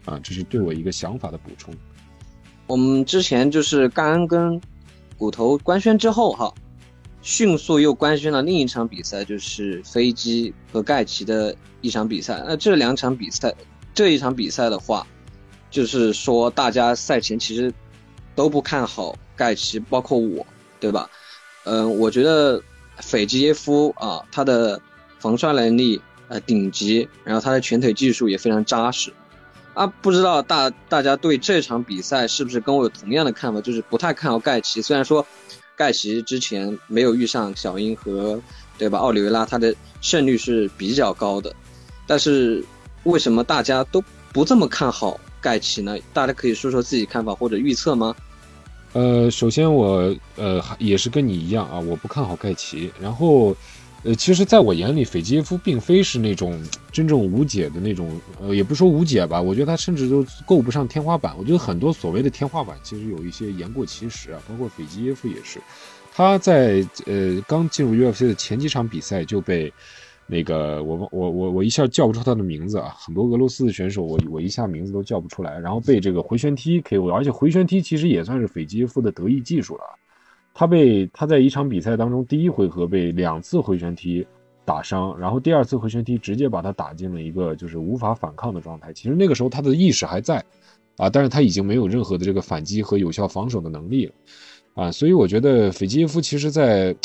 [0.07, 1.75] 啊，这是对我一个想法的补充。
[2.67, 4.59] 我们之前就是甘恩跟
[5.19, 6.55] 骨头官宣之后哈，
[7.21, 12.43] 迅速又官宣了另一场比赛，就是飞机和盖奇的一场比赛。
[12.47, 13.53] 那这两场比赛，
[13.93, 15.07] 这一场比赛的话，
[15.73, 17.73] 就是说大家赛前其实
[18.37, 20.47] 都不看好盖奇，包括我，
[20.79, 21.11] 对吧？
[21.65, 22.63] 嗯，我觉得
[22.99, 24.81] 斐济耶夫啊，他的
[25.19, 29.13] 防摔能力呃顶级，然后他的拳腿技术也非常扎实。
[29.75, 33.59] 啊，不知道大大家对这场比赛是不是跟我有同样的看法？
[33.61, 34.83] 就是不太看好盖奇。
[34.83, 35.27] 虽然说
[35.75, 38.39] 盖奇之前没有遇上小英和
[38.77, 41.55] 对吧奥利维拉，他的胜率是比较高的，
[42.07, 42.63] 但是
[43.05, 45.99] 为什么大家都不这么看好盖奇呢？
[46.15, 48.15] 大家可以说说自己看法或者预测吗？
[48.93, 52.93] 呃，首先我呃也是跟你一样啊，我不看好盖奇。
[53.01, 53.57] 然后，
[54.05, 61.35] 呃，其实在我眼里，斐济耶夫并非是那种真正无解的那种，呃，也不说无解吧，我觉得他甚至都够不上天花板。
[61.37, 65.61] 我觉得很多所谓的天花板，其实有一些言过其实啊，包括斐济耶夫也是，
[66.15, 69.73] 他在呃刚进入 UFC 的前几场比赛就被。
[70.27, 79.83] 那个我我我我一下叫不出他的名字啊，很多俄罗斯的选手我我一下名字都叫不出来，然后被这个回旋踢 KO，而且回旋踢其实也算是斐济耶夫的得意技术了。
[80.55, 84.27] 他被他在一场比赛当中第一回合被两次回旋踢
[84.65, 88.91] 打伤，然后第二次回旋踢直接把他打进了一个就是无法反抗的状态。
[88.93, 90.43] 其实那个时候他的意识还在
[90.97, 94.13] 啊，但是他已经没有任何的这个反击和有效防守的能力了
[94.75, 96.97] 啊，所以我觉得斐济耶夫其实在。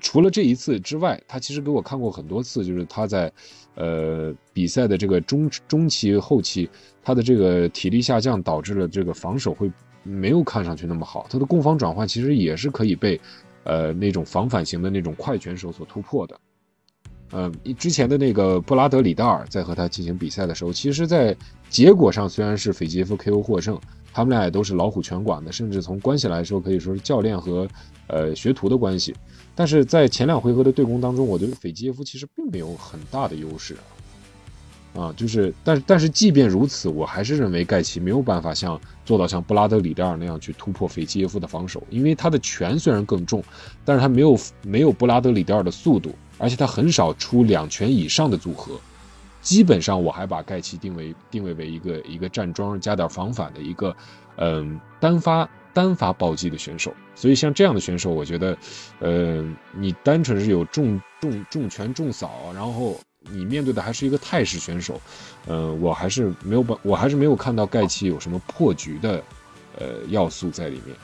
[0.00, 3.30] 除了这一次之外，他其实给我看过很多次，就是他在，
[3.74, 6.68] 呃，比赛的这个中中期、后期，
[7.04, 9.70] 他的这个体力下降导致了这个防守会
[10.02, 11.26] 没有看上去那么好。
[11.28, 13.20] 他的攻防转换其实也是可以被，
[13.64, 16.40] 呃，那种防反型的那种快拳手所突破的。
[17.30, 21.34] 呃，之前的那个布拉德里达尔在和他进行比赛的时候，其实，在
[21.70, 23.80] 结果上虽然是斐杰夫 KO 获胜，
[24.12, 27.66] 他们俩也都是老虎拳馆的，甚至从关系来说可以说是教练和
[28.08, 29.14] 呃学徒的关系。
[29.54, 33.76] 但是在前两回合的对攻当中，我觉得斐济耶夫其实并没有很大的优势，
[34.94, 43.42] 啊，就是，但但是即便如此，我还是认为盖奇没有办法像做到像布拉德里德尔那样去突破斐济耶夫的防守，因为他的拳虽然更重，
[43.84, 48.80] 但是他没有没有布拉德里德尔的速度，而且他很少出两拳以上的组合，
[49.42, 53.94] 基本上我还把盖奇定为定位为一个一个站桩加点防反的一个，
[54.36, 55.46] 嗯，单发。
[55.74, 58.54] 单发暴击的选手，所以像这样的选手，我觉得，
[58.98, 65.00] 呃，你单纯是有重重重拳重扫，然后你面对的还是一个泰式选手，
[65.46, 69.24] 呃，我还是没有把，我还是没有看到盖奇有什么破局的，
[69.78, 70.94] 呃，要素在里面，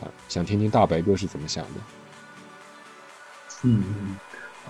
[0.00, 1.70] 啊，想听听大白哥是怎么想的。
[3.62, 4.16] 嗯，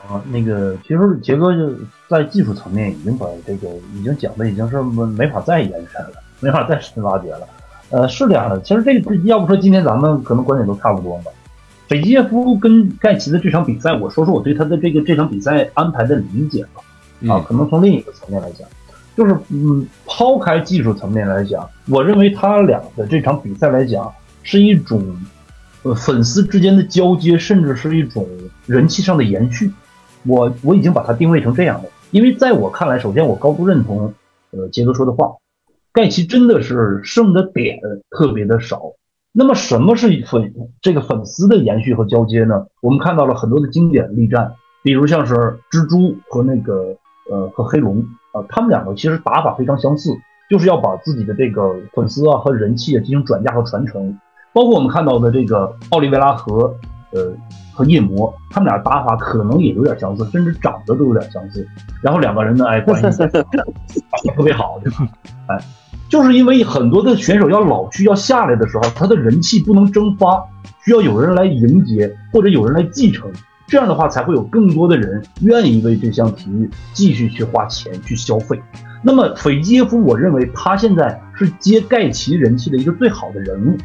[0.06, 1.74] 啊，那个其实杰哥就
[2.08, 7.46] 在技术层面已经把这个已经讲的已经是没没法再延伸了，没法再深挖掘了。
[7.90, 11.30] 呃，是这样的，其实这个要不说今天咱们可能观点都差不多吧。
[11.88, 16.82] 斐济耶夫跟盖奇的这场比赛，我说说我对他的这个这场比赛安排的理解吧。
[17.34, 18.68] 啊，可能从另一个层面来讲，
[19.16, 25.02] 就是嗯，抛开技术层面来讲，我认为他俩的这场比赛来讲是一种
[25.82, 28.26] 呃粉丝之间的交接，甚至是一种
[28.66, 29.72] 人气上的延续。
[30.28, 34.14] 我我已经把它定位成这样的，因为在我看来，首先我高度认同
[34.52, 35.32] 呃杰哥说的话。
[35.90, 38.80] 盖奇真的是剩的点特别的少。
[39.32, 42.66] 那么什么是粉这个粉丝的延续和交接呢？
[42.80, 44.52] 我们看到了很多的经典力战，
[44.84, 46.96] 比如像是蜘蛛和那个
[47.30, 50.10] 呃和黑龙啊，他们两个其实打法非常相似，
[50.48, 54.16] 就是要把自己的这个粉丝啊和人气啊进行转嫁和传承。
[54.52, 56.76] 包括我们看到的这个奥利维拉和
[57.12, 57.32] 呃
[57.72, 61.66] 和夜魔，他们俩打法可能也有点相似，甚至长得都有点相似。
[62.02, 63.18] 然后两个人呢，哎，关系
[64.36, 65.08] 特别好，对吧？
[65.48, 65.58] 哎。
[66.08, 70.42] 就是因为很多的选手要老去要下来的时候，他的人气不能蒸发，
[70.82, 73.30] 需要有人来迎接或者有人来继承，
[73.66, 78.58] 这样的话才会有更多的人愿意为这项体育继续去花钱去消费。
[79.02, 83.76] 那么斐济耶夫，我认为他现在是接盖奇人气的一个最好的人物。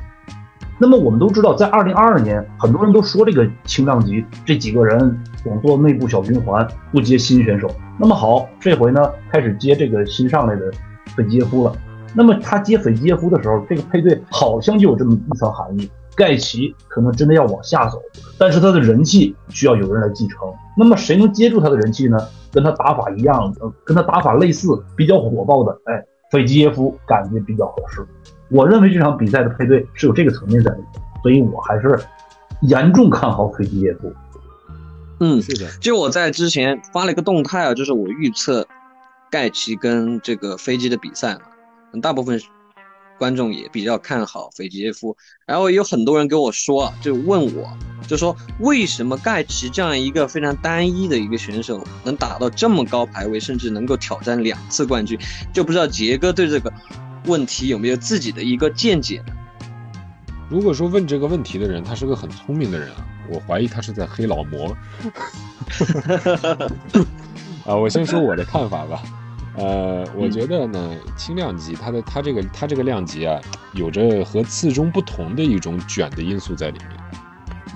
[0.79, 7.69] 那么我们都知道，在二零二二年，很多人都说这个轻量级这几个人总做内部小循环，不接新选手。
[7.99, 10.71] 那么好，这回呢开始接这个新上来的
[11.15, 11.73] 斐济耶夫了。
[12.15, 18.01] 那么他接斐济耶夫的时候，这个配对好像就有这么一层含义：盖奇可能真的要往下走，
[18.37, 20.39] 但是他的人气需要有人来继承。
[20.77, 22.17] 那么谁能接住他的人气呢？
[22.51, 23.51] 跟他打法一样，
[23.83, 28.05] 跟他打法类似、比较火爆的，哎，斐济耶夫感觉比较合适。
[28.53, 31.99] 我认为这场比赛的配对是有这个层面在里面，所以我还是
[32.61, 34.13] 严重看好斐济耶夫。
[35.19, 35.67] 嗯，是的。
[35.81, 38.67] 就我在之前发了一个动态啊，就是我预测
[39.31, 41.35] 盖奇跟这个飞机的比赛。
[42.01, 42.39] 大部分
[43.19, 45.15] 观众也比较看好斐济耶夫。
[45.47, 47.67] 然后有很多人跟我说啊，就问我，
[48.07, 55.17] 就说为什么盖奇这样一个非常单一的一个选手能打到这么高排位，甚至能够挑战两次冠军？
[55.51, 56.73] 就不知道杰哥对这个
[57.25, 59.23] 问题有没有自己的一个见解？
[60.49, 64.75] 如果说问这个问题的人他是个很聪明的人啊，我怀疑他是在黑老魔。
[67.65, 69.01] 啊，我先说我的看法吧。
[69.55, 73.39] 呃，我觉得呢，轻量级它的它这个它这个量级啊，
[73.73, 76.89] 有着和次中不同的一种卷的因素在里面，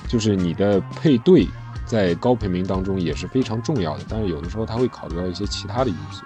[0.08, 1.48] 就是你的配对
[1.86, 4.04] 在高排名当中也是非常重要的。
[4.10, 6.24] 但是有的时候他会考虑到一些其他的因素，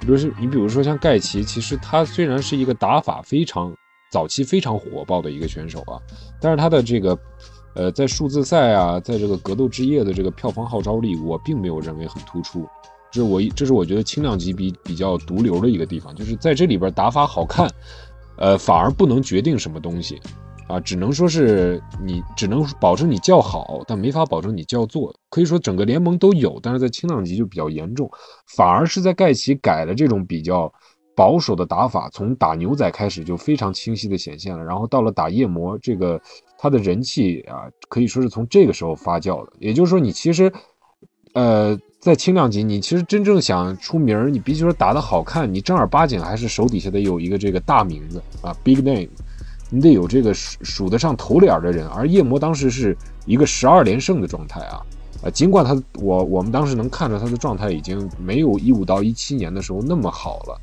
[0.00, 3.72] 比如是你比如说像盖奇，其实他虽然是一个打法非常
[4.10, 6.00] 早期非常火爆的一个选手啊，
[6.40, 7.18] 但是他的这个
[7.74, 12.66] 呃在数字赛啊，在这个格斗之夜的这个票房号召力，我并没有认为很突出。
[13.12, 17.68] 这是我这是我觉得轻量级比比较毒瘤的一个地方，就是在这里边打法好看，
[18.36, 20.20] 呃，反而不能决定什么东西，
[20.70, 25.14] 啊，只能说是你只能保证你叫好，但没法保证你叫座。
[25.28, 28.10] 可以说整个联盟都有，但是在轻量级就比较严重，
[28.56, 30.72] 反而是在盖奇改了这种比较
[31.16, 36.20] 保守的打法，从打牛仔开始就非常清晰的显现了，然后到了打夜魔，这个
[36.56, 39.52] 他的人气啊，可以说是从这个时候发酵的。
[39.58, 40.52] 也就是说，你其实，
[41.34, 41.78] 呃。
[42.00, 49.06] 在轻量级，你其实真正想出名，你必须说打得好看，你正儿八经还是手底下得有一个这个大名字啊，big name，
[49.70, 51.86] 你得有这个数数得上头脸的人。
[51.88, 54.82] 而夜魔当时是一个十二连胜的状态啊，
[55.24, 60.60] 啊，尽管他我我们当时能看着他的状态已经没有一五到一七年的时候那么好了，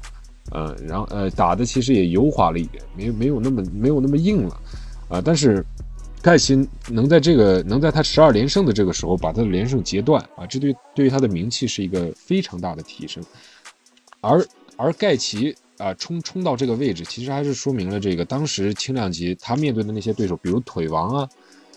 [0.51, 4.59] 嗯，然后呃打的其实也油滑了一点，没没有那么没有那么硬了，
[5.09, 5.65] 啊，但是。
[6.19, 13.23] 盖奇能在这个能在他十二连胜的这个时候把他的连胜截断啊，这对对于他的名气是一个非常大的提升。
[14.19, 21.29] 而而盖奇啊冲冲到这个位置，其实还是说明了这个当时轻量级他面对的那些对手，比如腿王啊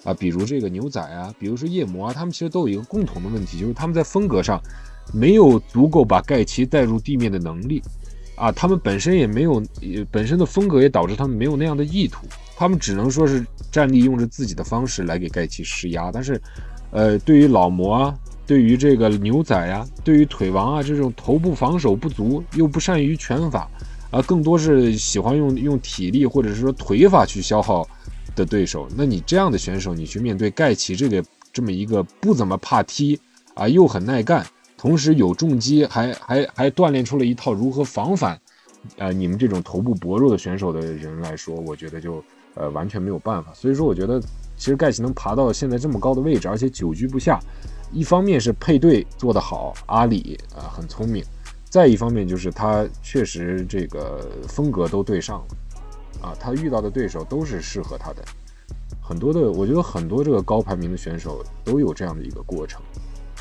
[0.04, 4.60] 啊，比如这个牛仔啊，比如说夜魔啊，他们其实都有一个共同的问题，就是他们在风格上
[5.12, 7.82] 没有足够把盖奇带入地面的能力
[8.36, 9.62] 啊，他们本身也没有
[10.10, 12.26] 本身的风格也导致他们没有那样的意图。
[12.56, 16.38] 他们只能说是站立用着自己的方式来给盖奇施压，但是，
[16.90, 18.14] 呃，对于老魔啊，
[18.46, 23.66] 对于这个牛仔啊，对于腿王啊这种头部防守不足又不善于拳法，
[24.10, 27.88] 啊，更多是喜欢用用体力或者是说腿法去消耗
[28.34, 33.18] 的对手，那你这样的选手，你去面对盖奇这个这么一个不怎么怕踢
[33.54, 34.46] 啊，又很耐干，
[34.76, 38.40] 同时有重击，还还还锻炼出了一套如何防反，
[38.98, 42.22] 啊，你们这种头部薄弱的选手的人来说，我觉得就。
[42.56, 44.20] 呃，完全没有办法，所以说我觉得，
[44.56, 47.38] 其实盖奇能爬到现在这么高的位置，而且久居不下，
[47.92, 51.24] 一方面是配对做得好，阿里啊很聪明，
[51.70, 58.22] 再一方面就是他确实这个风格都对上了，啊，他遇到的对手都是适合他的，
[59.00, 62.82] 很多的，我觉得很多这个高排名的选手都有这样的一个过程，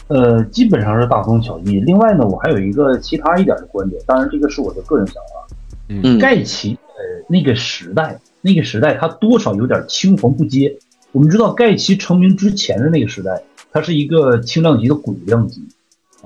[0.07, 1.79] 呃，基本上是大同小异。
[1.81, 5.55] 另外呢，我还有一个其他一点的观点，当然这个是我的个人想法，
[5.87, 8.17] 嗯，盖奇呃那个时代。
[8.41, 10.73] 那个时代，他多少有点青黄不接。
[11.11, 15.61] 我们知道盖奇成名之前的那个时代，他是一个轻量级的鬼量级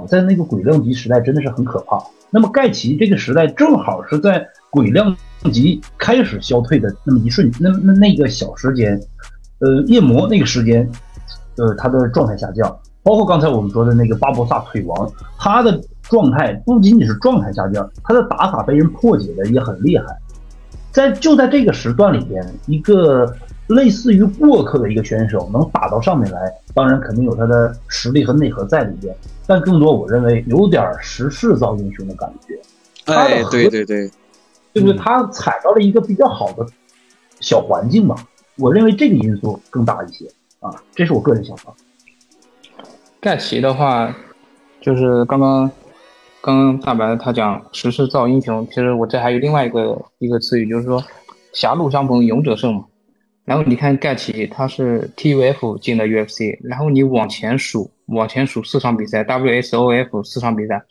[0.07, 1.97] 在那个鬼量级时代真的是很可怕。
[2.29, 5.15] 那么盖奇这个时代正好是在鬼量
[5.51, 8.99] 级开始消退的那么一瞬，那那那个小时间，
[9.59, 10.89] 呃，夜魔那个时间，
[11.57, 20.05] 呃，他的状态下降，包括刚才我们说的那个巴博萨腿王，他的状态不仅仅是状态下降，他的打法被人破解的也很厉害。
[20.91, 23.31] 在就在这个时段里边，一个
[23.67, 26.39] 类似于过客的一个选手能打到上面来，
[26.73, 32.59] 当然肯定有他的实力和内核在里边，但更多我认为有点时势造英雄的感觉。
[33.11, 34.09] 哎，对对对，
[34.73, 34.97] 对不对？
[34.97, 36.65] 他踩到了一个比较好的
[37.39, 38.15] 小环境嘛，
[38.57, 40.25] 我认为这个因素更大一些
[40.59, 41.73] 啊，这是我个人想法。
[43.19, 44.15] 盖奇的话，
[44.81, 45.71] 就是刚刚。
[46.45, 51.01] 刚刚大白他讲时势造英雄，其实我这还有另外一个一个词语，就是说
[51.53, 52.83] 狭路相逢勇者胜嘛。
[53.45, 60.81] 然后你看盖奇他是 TUF 进的 UFC，然后你往前数往前数四场比赛，WSOF 四场比赛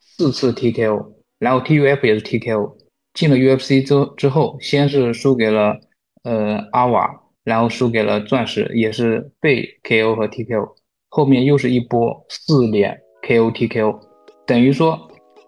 [0.00, 2.76] 四次 TKO，然后 TUF 也是 TKO，
[3.14, 5.78] 进了 UFC 之之后，先是输给了
[6.24, 7.08] 呃阿瓦，
[7.44, 10.74] 然后输给了钻石，也是被 KO 和 TKO，
[11.08, 13.98] 后面又是一波四连 KO TKO。
[14.46, 14.98] 等于说，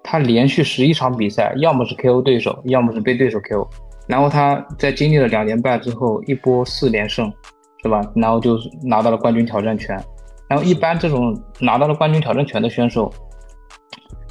[0.02, 3.68] 他连续十一场比赛，要么是 KO 对手，要么是被对手 KO。
[4.06, 7.32] 然后他在经历了两连败之后，一波四连胜，
[7.82, 8.00] 是吧？
[8.14, 9.98] 然后就拿到了冠军挑战权。
[10.54, 13.12] 然后一般这种拿到了冠军挑战权的选手，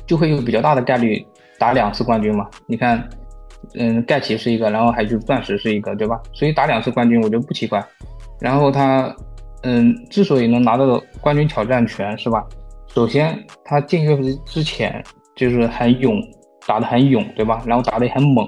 [0.07, 1.21] 就会有比较大的概率
[1.59, 2.47] 打两次冠军嘛。
[2.65, 3.05] 你看，
[3.75, 6.17] 嗯，盖奇是一个，然后还有钻石是一个，对吧？
[6.31, 7.85] 所以打两次冠军我觉得不奇怪。
[8.39, 9.13] 然后他，
[9.63, 12.41] 嗯，之所以能拿到冠军挑战权，是吧？
[12.87, 15.03] 首先他进 UFC 之前
[15.35, 16.21] 就是很勇，
[16.65, 17.61] 打得很勇，对吧？
[17.65, 18.47] 然后打得也很猛。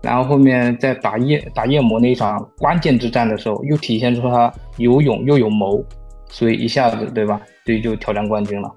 [0.00, 5.84] 然后后面在打夜打夜魔那一场关键之战的时候，又体现出他有勇又有谋，
[6.30, 7.40] 所以一下子，对吧？
[7.64, 8.72] 所以就挑战冠军了。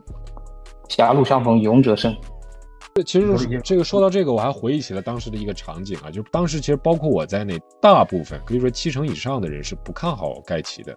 [0.90, 2.16] 狭路相逢勇者胜。
[3.06, 10.96] 其实这个说到这个，我还回忆起了当时的一个场景啊，就是当时其实包括我在内，大部分可以说七成以上的人是不看好盖奇的。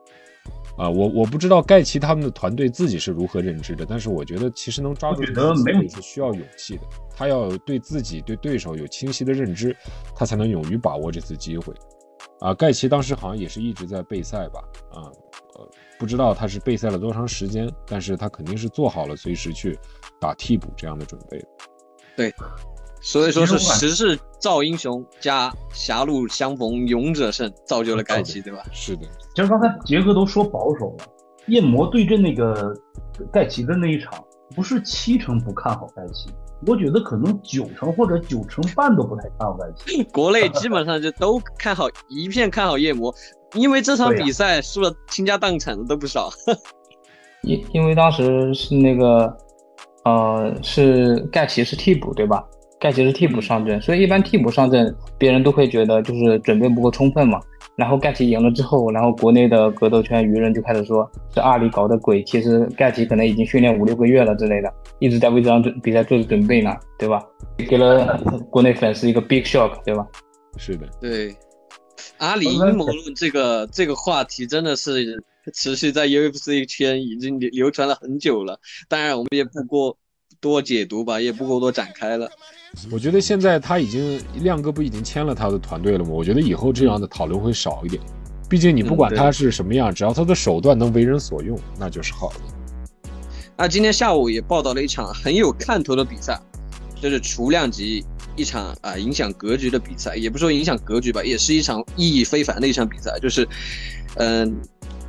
[0.77, 6.83] 啊，我我不知道盖奇他们的团队自己是如何认知的，但是我觉得其实能抓住这个机会是需要勇气的。
[7.17, 9.75] 他要对自己对对手有清晰的认知，
[10.15, 11.73] 他才能勇于把握这次机会。
[12.41, 14.61] 啊，盖奇当时好像也是一直在备赛吧？
[14.93, 15.13] 啊，呃，
[15.99, 19.78] 不知道他是备赛了多长时间，但是他肯定是做好了随时去
[20.20, 21.42] 打替补这样的准备。
[22.16, 22.34] 对，
[23.01, 28.62] 所以说是时势造英雄加狭路相逢勇者胜，造就了盖奇，对吧？
[28.72, 29.03] 是的。
[29.34, 31.05] 其实刚才杰哥都说保守了，
[31.47, 32.74] 夜魔对阵那个
[33.32, 34.12] 盖奇的那一场，
[34.55, 36.30] 不是七成不看好盖奇，
[36.67, 40.03] 我觉得可能九成或者九成半都不太看好盖奇。
[40.15, 43.13] 国内基本上就都看好，一片看好夜魔，
[43.55, 46.31] 因为这场比赛输了倾家荡产的都不少。
[47.43, 49.37] 因因为当时是那个。
[50.05, 52.45] 呃，是盖奇是替补对吧？
[52.79, 57.41] 盖奇是替补上阵，所以一般替补上阵，别人都会觉得就是准备不够充分嘛。
[57.77, 67.22] 然后盖奇赢了之后，然后国内的格斗圈舆论就开始说是阿里搞的鬼，其实盖奇可能已经训练五六个月了之类的，一直在为这场比赛做着准备呢，对吧？
[67.68, 68.18] 给了
[68.51, 70.07] 国内粉丝一个 big shock，对吧？
[70.57, 71.35] 是的，对。
[72.18, 75.22] 阿里阴谋论这个这个话题真的是。
[75.55, 78.59] 持续在 UFC 圈已经流流传了很久了，
[78.89, 79.97] 当然我们也不过
[80.47, 82.30] 多解读吧，也不过多展开了。
[82.90, 86.11] 我觉得现在他已经亮哥不已经签了他的团队了吗？
[86.11, 88.01] 我觉得以后这样的讨论会少一点，
[88.49, 93.11] 毕竟你不管他是什么样，只要他的手段能为人所用，那就是好的。
[93.57, 96.40] 那今天下午也报道了一场很有看头的比赛，
[97.03, 98.05] 就是雏量级
[98.36, 103.49] 一场啊影响格局的比赛，也不说影响格局吧，也是一场意义非凡的一场比赛，就是
[104.14, 104.57] 嗯。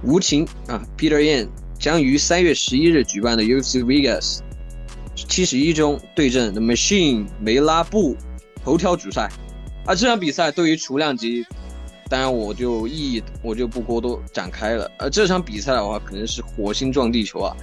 [0.04, 1.48] 无情啊，Peter Yan
[1.80, 4.42] 将于三月十一日举办的 UFC Vegas
[5.28, 8.16] 七十一中对阵 The Machine 梅拉布
[8.64, 9.30] 头条主赛。
[9.86, 11.46] 啊，这场比赛对于雏量级，
[12.10, 14.90] 当然我就意义我就不过多展开了。
[15.00, 17.56] 而这场比赛的话，可能是火星撞地球啊。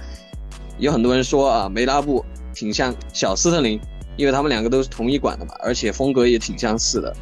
[0.79, 3.79] 有很多人说啊，梅拉布挺像小斯特林，
[4.17, 7.15] 因为他们两个都是同一馆的嘛，而且风格也挺相似的。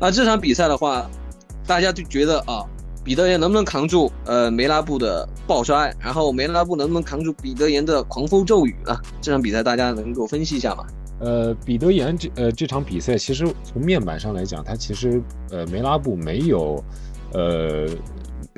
[0.00, 1.08] 那这场比赛的话，
[1.66, 2.64] 大家就觉得啊。
[3.08, 5.90] 彼得岩能不能扛住呃梅拉布的爆摔？
[5.98, 8.94] 然后梅拉布能不能扛住彼得岩的狂风骤雨呢？
[9.18, 10.84] 这场比赛大家能够分析一下吗？
[11.20, 16.84] 呃，彼得岩这呃这场比赛其实从面板上来讲，他其实呃梅拉布没有
[17.32, 17.88] 呃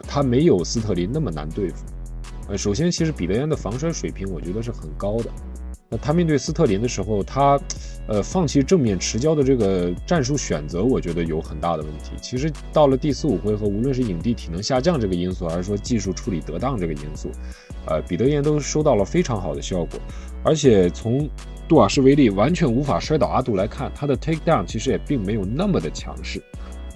[0.03, 1.85] 他没有斯特林那么难对付。
[2.49, 5.31] 呃，首先其实彼得岩的防摔水平我觉得是很高的。
[5.93, 7.61] 那他面对斯特林的时候，他，
[8.07, 12.13] 呃，放弃正面持交的这个战术选择，我觉得有很大的问题。
[12.23, 17.29] 其实到了第四五回合，无论是影帝体能下降这个因素，还是说技术处理得当这个因素，
[17.87, 19.99] 呃，彼得岩都收到了非常好的效果。
[20.45, 21.29] 而且从
[21.69, 26.41] 杜瓦什维利完全无法摔倒阿杜来看，他的 take down 其实也并没有那么的强势。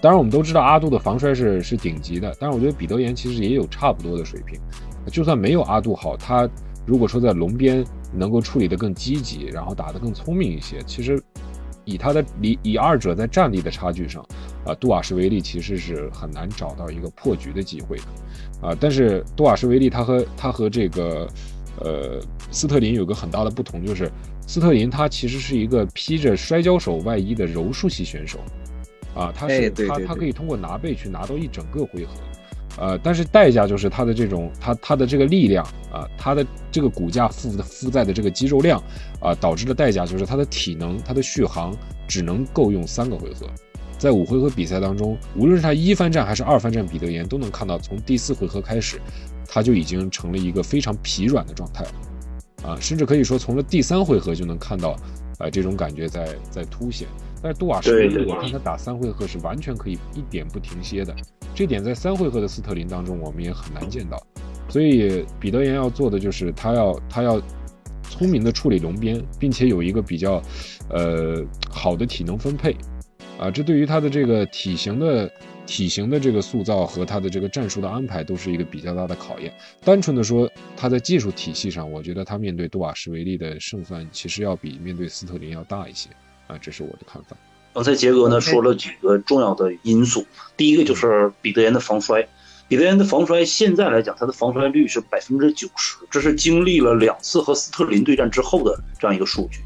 [0.01, 4.57] 当然，我们都知道阿杜的防摔是是顶级的，但是我觉得彼得岩其实也有差不多的水平。
[5.11, 6.49] 就算没有阿杜好，他
[6.87, 7.85] 如果说在龙边。
[8.17, 10.83] 能够处理得更积极，然后打得更聪明一些。
[10.87, 11.23] 其实，
[11.85, 14.25] 以他的以以二者在战力的差距上，
[14.65, 21.29] 啊，杜瓦什维利其实是很难找到一个破局的机会的，啊，但是杜瓦什维利他和他和这个
[21.81, 24.11] 呃斯特林有个很大的不同，就是
[24.47, 28.39] 斯特林他其实是一个披着摔跤手外衣的柔术系选手，
[29.15, 32.13] 啊，他是他他可以通过拿背去拿到一整个回合。
[32.77, 38.83] 呃，但是代价就是他的这种，他他的这个力量啊，他的这个骨架负的负载的这个肌肉量
[39.21, 41.77] 啊，导致的代价就是他的体能，他的续航
[42.09, 43.47] 只能够用三个回合。
[43.97, 49.01] 在五回合比赛当中，无论是他一番战还是二番战，彼得岩都能看到，从第四回合开始，
[49.47, 54.91] 他就已经成了一个非常疲软的状态了，啊，甚至可以说从了第三回合就能看到，
[55.39, 57.07] 啊，这种感觉在在凸显。
[57.45, 57.93] 但是杜瓦什
[58.27, 61.15] 我看他打三回合是完全可以一点不停歇的。
[61.55, 64.17] 这点在三回合的斯特林当中，我们也很难见到，
[64.67, 67.39] 所以彼得岩要做的就是他要他要
[68.09, 70.43] 聪明的处理龙边，并且有一个比较
[70.89, 72.75] 呃好的体能分配，
[73.39, 75.31] 啊，这对于他的这个体型的
[75.67, 79.53] 体型的这个塑造和他的这个战术的安排都是一个比较大的考验。
[79.85, 86.09] 单纯的说他在技术体系上，我觉得他面对杜瓦什维利的胜算其实要比面对斯特林要大一些，
[86.47, 87.37] 啊，这是我的看法。
[87.73, 90.25] 刚才杰哥呢说了几个重要的因素，
[90.57, 92.27] 第一个就是彼得岩的防摔。
[92.69, 99.61] 彼得岩的防摔现在来讲，它的防摔率是百分之九十，这是经历了两次和斯特林对战之后的这样一个数据。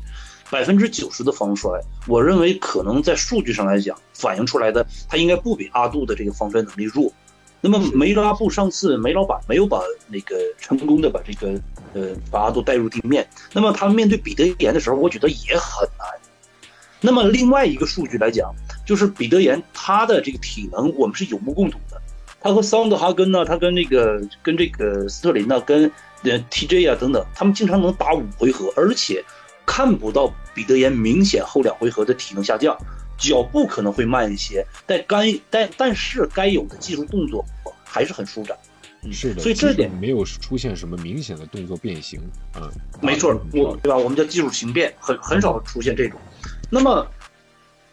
[0.51, 1.71] 百分之九十的防摔，
[2.07, 7.13] 我认为可能在数据上来讲反映出来的，他应该不比阿杜的这个防摔能力弱。
[7.61, 11.61] 那么梅拉布上次梅老板没有把那个成功的把这个
[11.93, 16.09] 呃把阿杜带入地面，那么他面对彼得岩的时候，我觉得也很难。
[17.01, 22.01] 那么另外一个数据来讲，就是彼得岩他的这个体能，我们是有目共睹的。
[22.41, 25.91] 他和桑德哈根呢，他跟那个跟这个斯特林呢，跟
[26.23, 29.25] 呃 TJ 啊等等，他们经常能打五回合，而且
[29.67, 32.77] 看不到彼得岩明显后两回合的体能下降，
[33.17, 37.45] 脚步可能会慢一些，但该但但是该有的技术动作
[37.85, 38.57] 还是很舒展。
[39.13, 42.21] 是的，所以这点没有出现什么明显的动作变形
[42.53, 42.71] 啊。
[43.01, 43.97] 没错，我对吧？
[43.97, 46.19] 我们叫技术形变，很很少出现这种。
[46.71, 47.07] 那么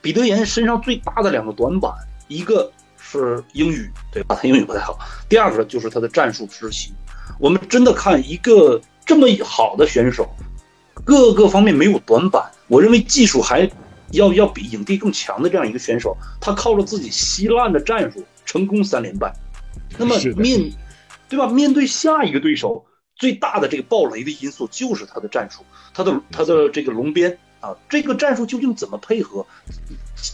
[0.02, 1.92] 彼得岩身上最大的两个短板，
[2.28, 2.72] 一个。
[3.08, 4.36] 是英语对吧？
[4.36, 4.98] 他英语不太好。
[5.30, 6.92] 第二个就是他的战术执行。
[7.40, 10.28] 我们真的看一个这么好的选手，
[11.04, 12.52] 各个方面没有短板。
[12.68, 13.70] 我认为技术还
[14.12, 19.32] 要要比影帝更强的这样一个选手，他靠着自己稀烂的战术成功三连败。
[20.00, 20.60] 那么面
[21.30, 21.46] 对吧？
[21.46, 22.84] 面对下一个对手，
[23.18, 25.62] 最大的这个暴雷的因素就是他的战术，
[25.94, 27.38] 他的他的这个龙鞭。
[27.66, 29.44] 啊，这个战术究竟怎么配合？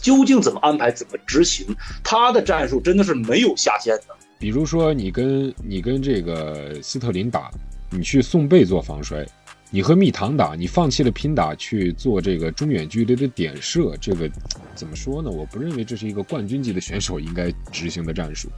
[0.02, 0.90] 究竟怎么安排？
[0.90, 1.74] 怎么执行？
[2.04, 4.14] 他的战术真的是没有下限的。
[4.38, 7.50] 比如说，你跟你跟这个斯特林打，
[7.90, 9.24] 你去送背做防摔；
[9.70, 13.96] 你和蜜糖打，你放弃了拼打去做这个中远距离的点射。
[13.98, 14.30] 这个
[14.74, 15.30] 怎么说呢？
[15.30, 18.50] 我不认为这是一个冠军级的选手应该执行的战术。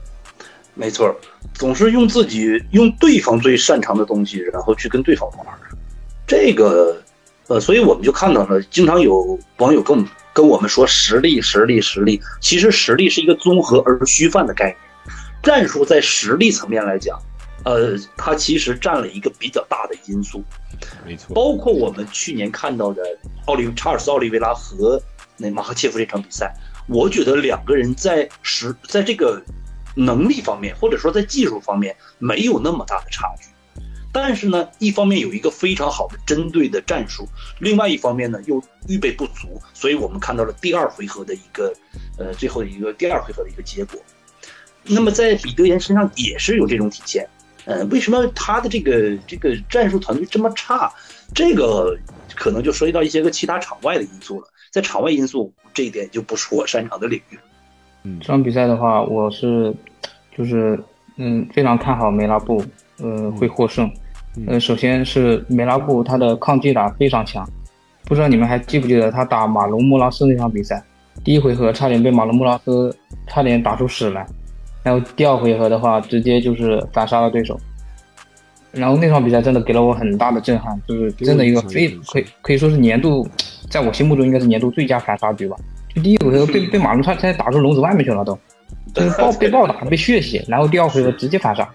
[0.73, 1.15] 没错，
[1.53, 5.47] 总是用自己用对方最擅长的东西，然后去跟对方玩。
[6.27, 7.01] 这个。
[7.47, 12.19] 呃，所以我们就看到了，经常有网友跟我们跟我们说实力、实力、实力。
[12.41, 14.77] 其实实力是一个综合而虚泛的概念，
[15.43, 17.19] 战术在实力层面来讲，
[17.63, 20.43] 呃，它其实占了一个比较大的因素。
[21.05, 23.03] 没错，包括我们去年看到的
[23.45, 25.01] 奥利查尔斯奥利维拉和
[25.37, 26.53] 那马赫切夫这场比赛，
[26.87, 29.41] 我觉得两个人在实在这个
[29.95, 33.47] 能力方面，或者说在技术方面，没有那么大的差距。
[34.17, 37.27] 但是呢，一方面有一个非常好的针对的战术，
[37.59, 41.73] 另外一方面呢又预备不足，所以我们看到了第二回合的一个，
[42.17, 43.99] 呃，最后的一个第二回合的一个结果。
[44.83, 47.27] 那么在彼得岩身上也是有这种体现，
[47.65, 50.89] 呃，为什么他的这个这个战术团队这么差？
[51.33, 51.99] 这个
[52.35, 54.47] 可能就涉及到一些个其他场外的因素了。
[54.71, 57.39] 在场外因素这一点就不是我擅长的领域。
[58.03, 59.75] 嗯，这场比赛的话，我是
[60.37, 60.81] 就是
[61.17, 62.63] 嗯非常看好梅拉布，
[62.99, 63.91] 呃会获胜。
[64.47, 67.47] 呃，首先是梅拉布，他的抗击打非常强，
[68.03, 70.83] 不知道你们还记不记得他打马龙穆拉斯那场比赛，
[71.23, 72.95] 第一回合差点被马龙穆拉斯
[73.27, 74.25] 差点打出屎来，
[74.83, 77.57] 然后第二回合的话直接就是反杀了对手，
[78.73, 83.25] 然后那场比赛真的给了我很大的震撼，就是真的一个非可以可以说是年度，
[83.69, 85.55] 在我心目中应该是年度最佳反杀局吧，
[85.95, 88.37] 就第一回合被 被马龙差差点打出笼子外面去了都，
[88.93, 91.65] 就是暴被暴打被血洗，然后第二回合直接反杀。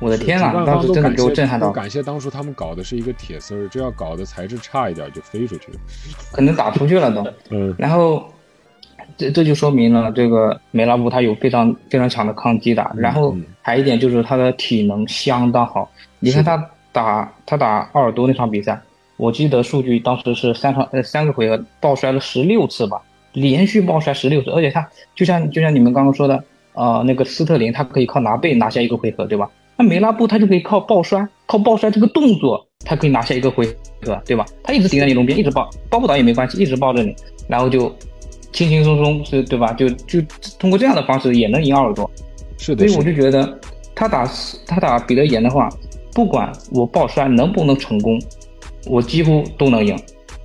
[0.00, 0.64] 我的天呐！
[0.66, 1.70] 当时真的给我震撼到。
[1.70, 5.78] 感谢当初他们搞的是一个铁丝儿，这要搞的材质差一点就飞出去了，
[6.32, 7.24] 可能打出去了都。
[7.50, 7.74] 嗯。
[7.78, 8.24] 然后，
[9.16, 15.88] 这这就说明了这个梅拉布他有非常非常强的抗击打，然后还一点就是他的体能相当好。
[16.18, 18.80] 你看他打他打奥尔多那场比赛，
[19.16, 23.00] 我记得数据当时是三场呃三个回合爆摔了十六次吧，
[23.32, 26.42] 连续爆摔十六次，而且他就像就像你们刚刚说的，
[26.72, 29.48] 呃那个斯特林他可以靠拿背拿下一个回合，对吧？
[29.76, 33.66] 那梅拉布他就可以靠抱摔，靠抱摔这个动作，他可以拿下一个回
[34.02, 34.44] 合，对吧？
[34.62, 37.14] 他一直顶在你龙边，一直抱，抱不倒也没关系，一直抱着你，
[37.48, 37.92] 然后就
[38.52, 39.72] 轻轻松松，是对吧？
[39.72, 40.20] 就就
[40.58, 42.08] 通过这样的方式也能赢奥尔多。
[42.56, 42.86] 是的。
[42.86, 43.58] 所以我就觉得
[43.94, 44.30] 他打
[44.66, 45.68] 他打彼得岩的话，
[46.12, 48.20] 不管我抱摔能不能成功，
[48.86, 49.98] 我几乎都能赢。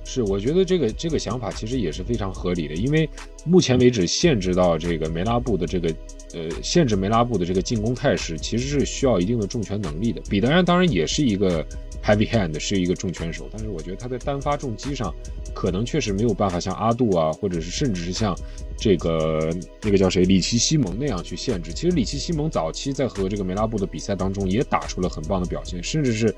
[0.04, 3.08] 是，我觉得这个这个想法其实也是非常合理的，因为
[3.46, 5.88] 目前为止限制到这个梅拉布的这个，
[6.32, 10.20] 呃，限制梅拉布的这个进攻态势，其实是需要一定的重拳能力的。
[10.28, 11.64] 彼得安当然也是一个
[12.04, 15.14] heavy hand，是一个重拳手，但是我觉得他在单发重击上，
[15.54, 18.36] 可能确实没有办法像阿杜啊，或者是甚至是像
[18.76, 19.50] 这个
[19.82, 21.72] 那个叫谁里奇西蒙那样去限制。
[21.72, 26.34] 其实里奇西蒙早期在和这个梅拉布的比赛当中也打出了很棒的表现，甚至是。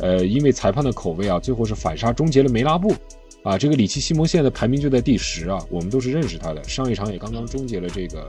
[0.00, 2.94] 呃，因为裁判的口味啊，最后是反杀终结了梅拉布，
[3.42, 8.28] 啊，这个里奇西蒙现在排名就在第十啊，我们都是认识他的，上一场也刚刚终结了这个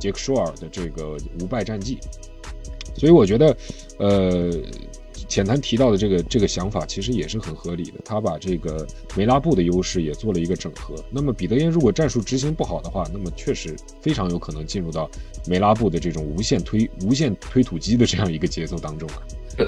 [0.00, 1.98] 杰克舒尔的这个无败战绩，
[2.96, 3.56] 所以我觉得，
[3.98, 4.50] 呃，
[5.28, 8.84] 浅谈提到的这个这个想法其实也是很合理的，他把这个
[9.14, 10.96] 梅拉布的优势也做了一个整合。
[11.10, 15.08] 那么彼得岩如果战术执行不好的话，那么确实非常有可能进入到
[15.46, 19.22] 梅拉布的这种无限推无限推土机的这样一个节奏当中啊。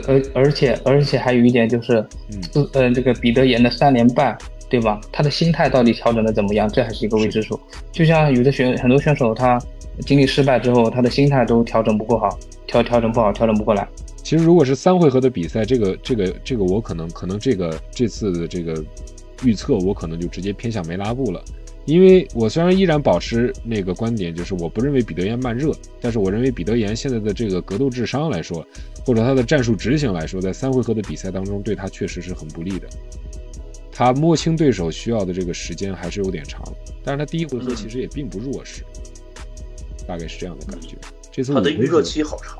[0.06, 4.36] 而而且而且还有一点就是，嗯，呃，这个彼得岩的三连败，
[4.70, 4.98] 对吧？
[5.12, 6.66] 他的心态到底调整的怎么样？
[6.68, 7.60] 这还是一个未知数。
[7.92, 9.60] 就像有的选很多选手，他
[10.02, 13.88] 经历失败之后，他的心态都调整不够好，调调整不好，调整不过来。
[14.22, 18.82] 其实如果是三回合的比赛，这个这个这个我可能可能这个这次的这个
[19.44, 21.42] 预测，我可能就直接偏向梅拉布了。
[21.84, 28.64] 因为我虽然依然保持那个观点，就是我不认为彼得岩慢热，但是我认为彼得岩现在的这个格斗智商来说，
[29.04, 32.86] 或者他的战术执行来说，在三回合的比赛当中，对他确实是很不利的。
[33.90, 36.62] 他摸清对手需要的这个时间还是有点长，
[37.02, 38.84] 但是他第一回合其实也并不弱势，
[40.06, 40.96] 大概是这样的感觉。
[41.30, 42.58] 这次他的预热期好长，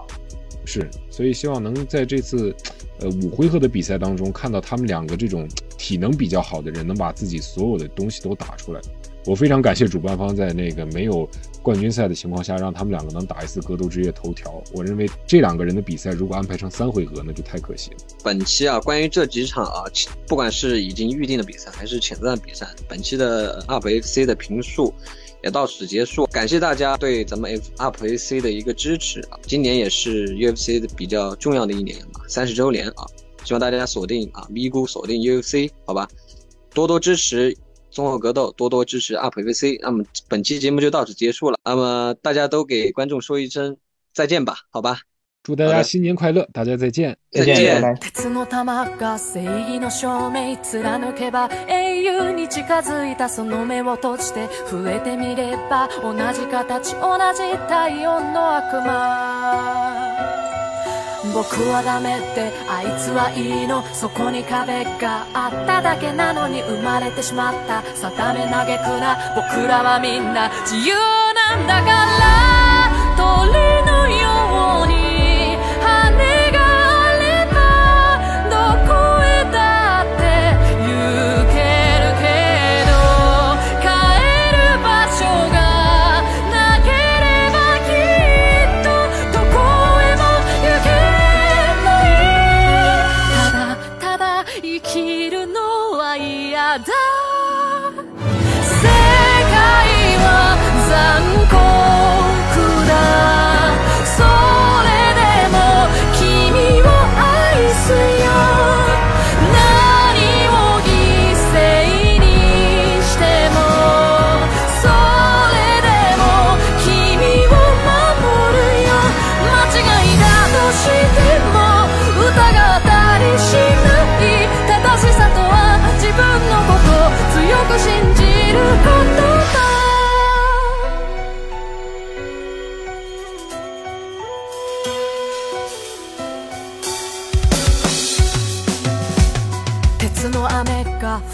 [0.65, 2.55] 是，所以希望能在这次，
[3.01, 8.81] 呃五回合的比赛当中看到他们两个这种体能比较好的人能把自己所有的东西都打出来。
[9.25, 11.29] 我非常感谢主办方在那个没有
[11.63, 14.61] 冠军赛的情况下，让他们两个能打一次格斗之夜头条。
[14.73, 17.99] 我认为这两个人的比赛如果安排成三回合，那就太可惜了。
[18.25, 19.85] 本期啊，关于这几场啊，
[20.27, 24.93] 不管是已经预定的比赛还是潜在的比赛，本期的 UP FC 的评述
[25.43, 26.27] 也到此结束。
[26.27, 29.39] 感谢大家对咱们 F UP AC 的一个支持啊！
[29.43, 33.07] 今年也是 UFC 的比较重要的一年嘛，三十周年啊，
[33.45, 36.09] 希望大家锁定啊咪咕，锁定 UFC，好吧，
[36.73, 37.57] 多多支持。
[37.91, 39.79] 综合格斗，多多支持 UP VC。
[39.83, 41.59] 那么本期节目就到此结束了。
[41.63, 43.77] 那么大家都给观众说一声
[44.15, 45.01] 再见吧，好吧？
[45.45, 47.83] 祝大家新年快乐，大家再见，再见。
[61.35, 70.95] 僕はダメってあいつはいいのそこに壁があっただけなのに生まれてしまった定め嘆くな僕らはみんな自由
[71.35, 72.63] なんだから。
[73.15, 73.53] 鳥
[73.85, 74.22] のよ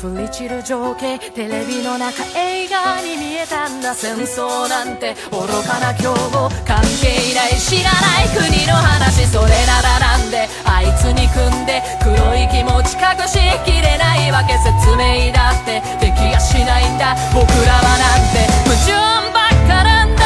[0.09, 5.15] 降り散る情景テレビの中映画に見えたんだ戦争なんて。
[5.31, 10.49] 愚かな競合関係ない知らない国の話それならなんで。
[10.65, 15.83] あいつに組んで黒い気持ち隠しきれないわけ説明だって。
[16.01, 17.15] できやしないんだ。
[17.35, 18.49] 僕らはなんて。
[18.65, 18.93] 矛盾
[19.35, 20.18] ばっかなんだ。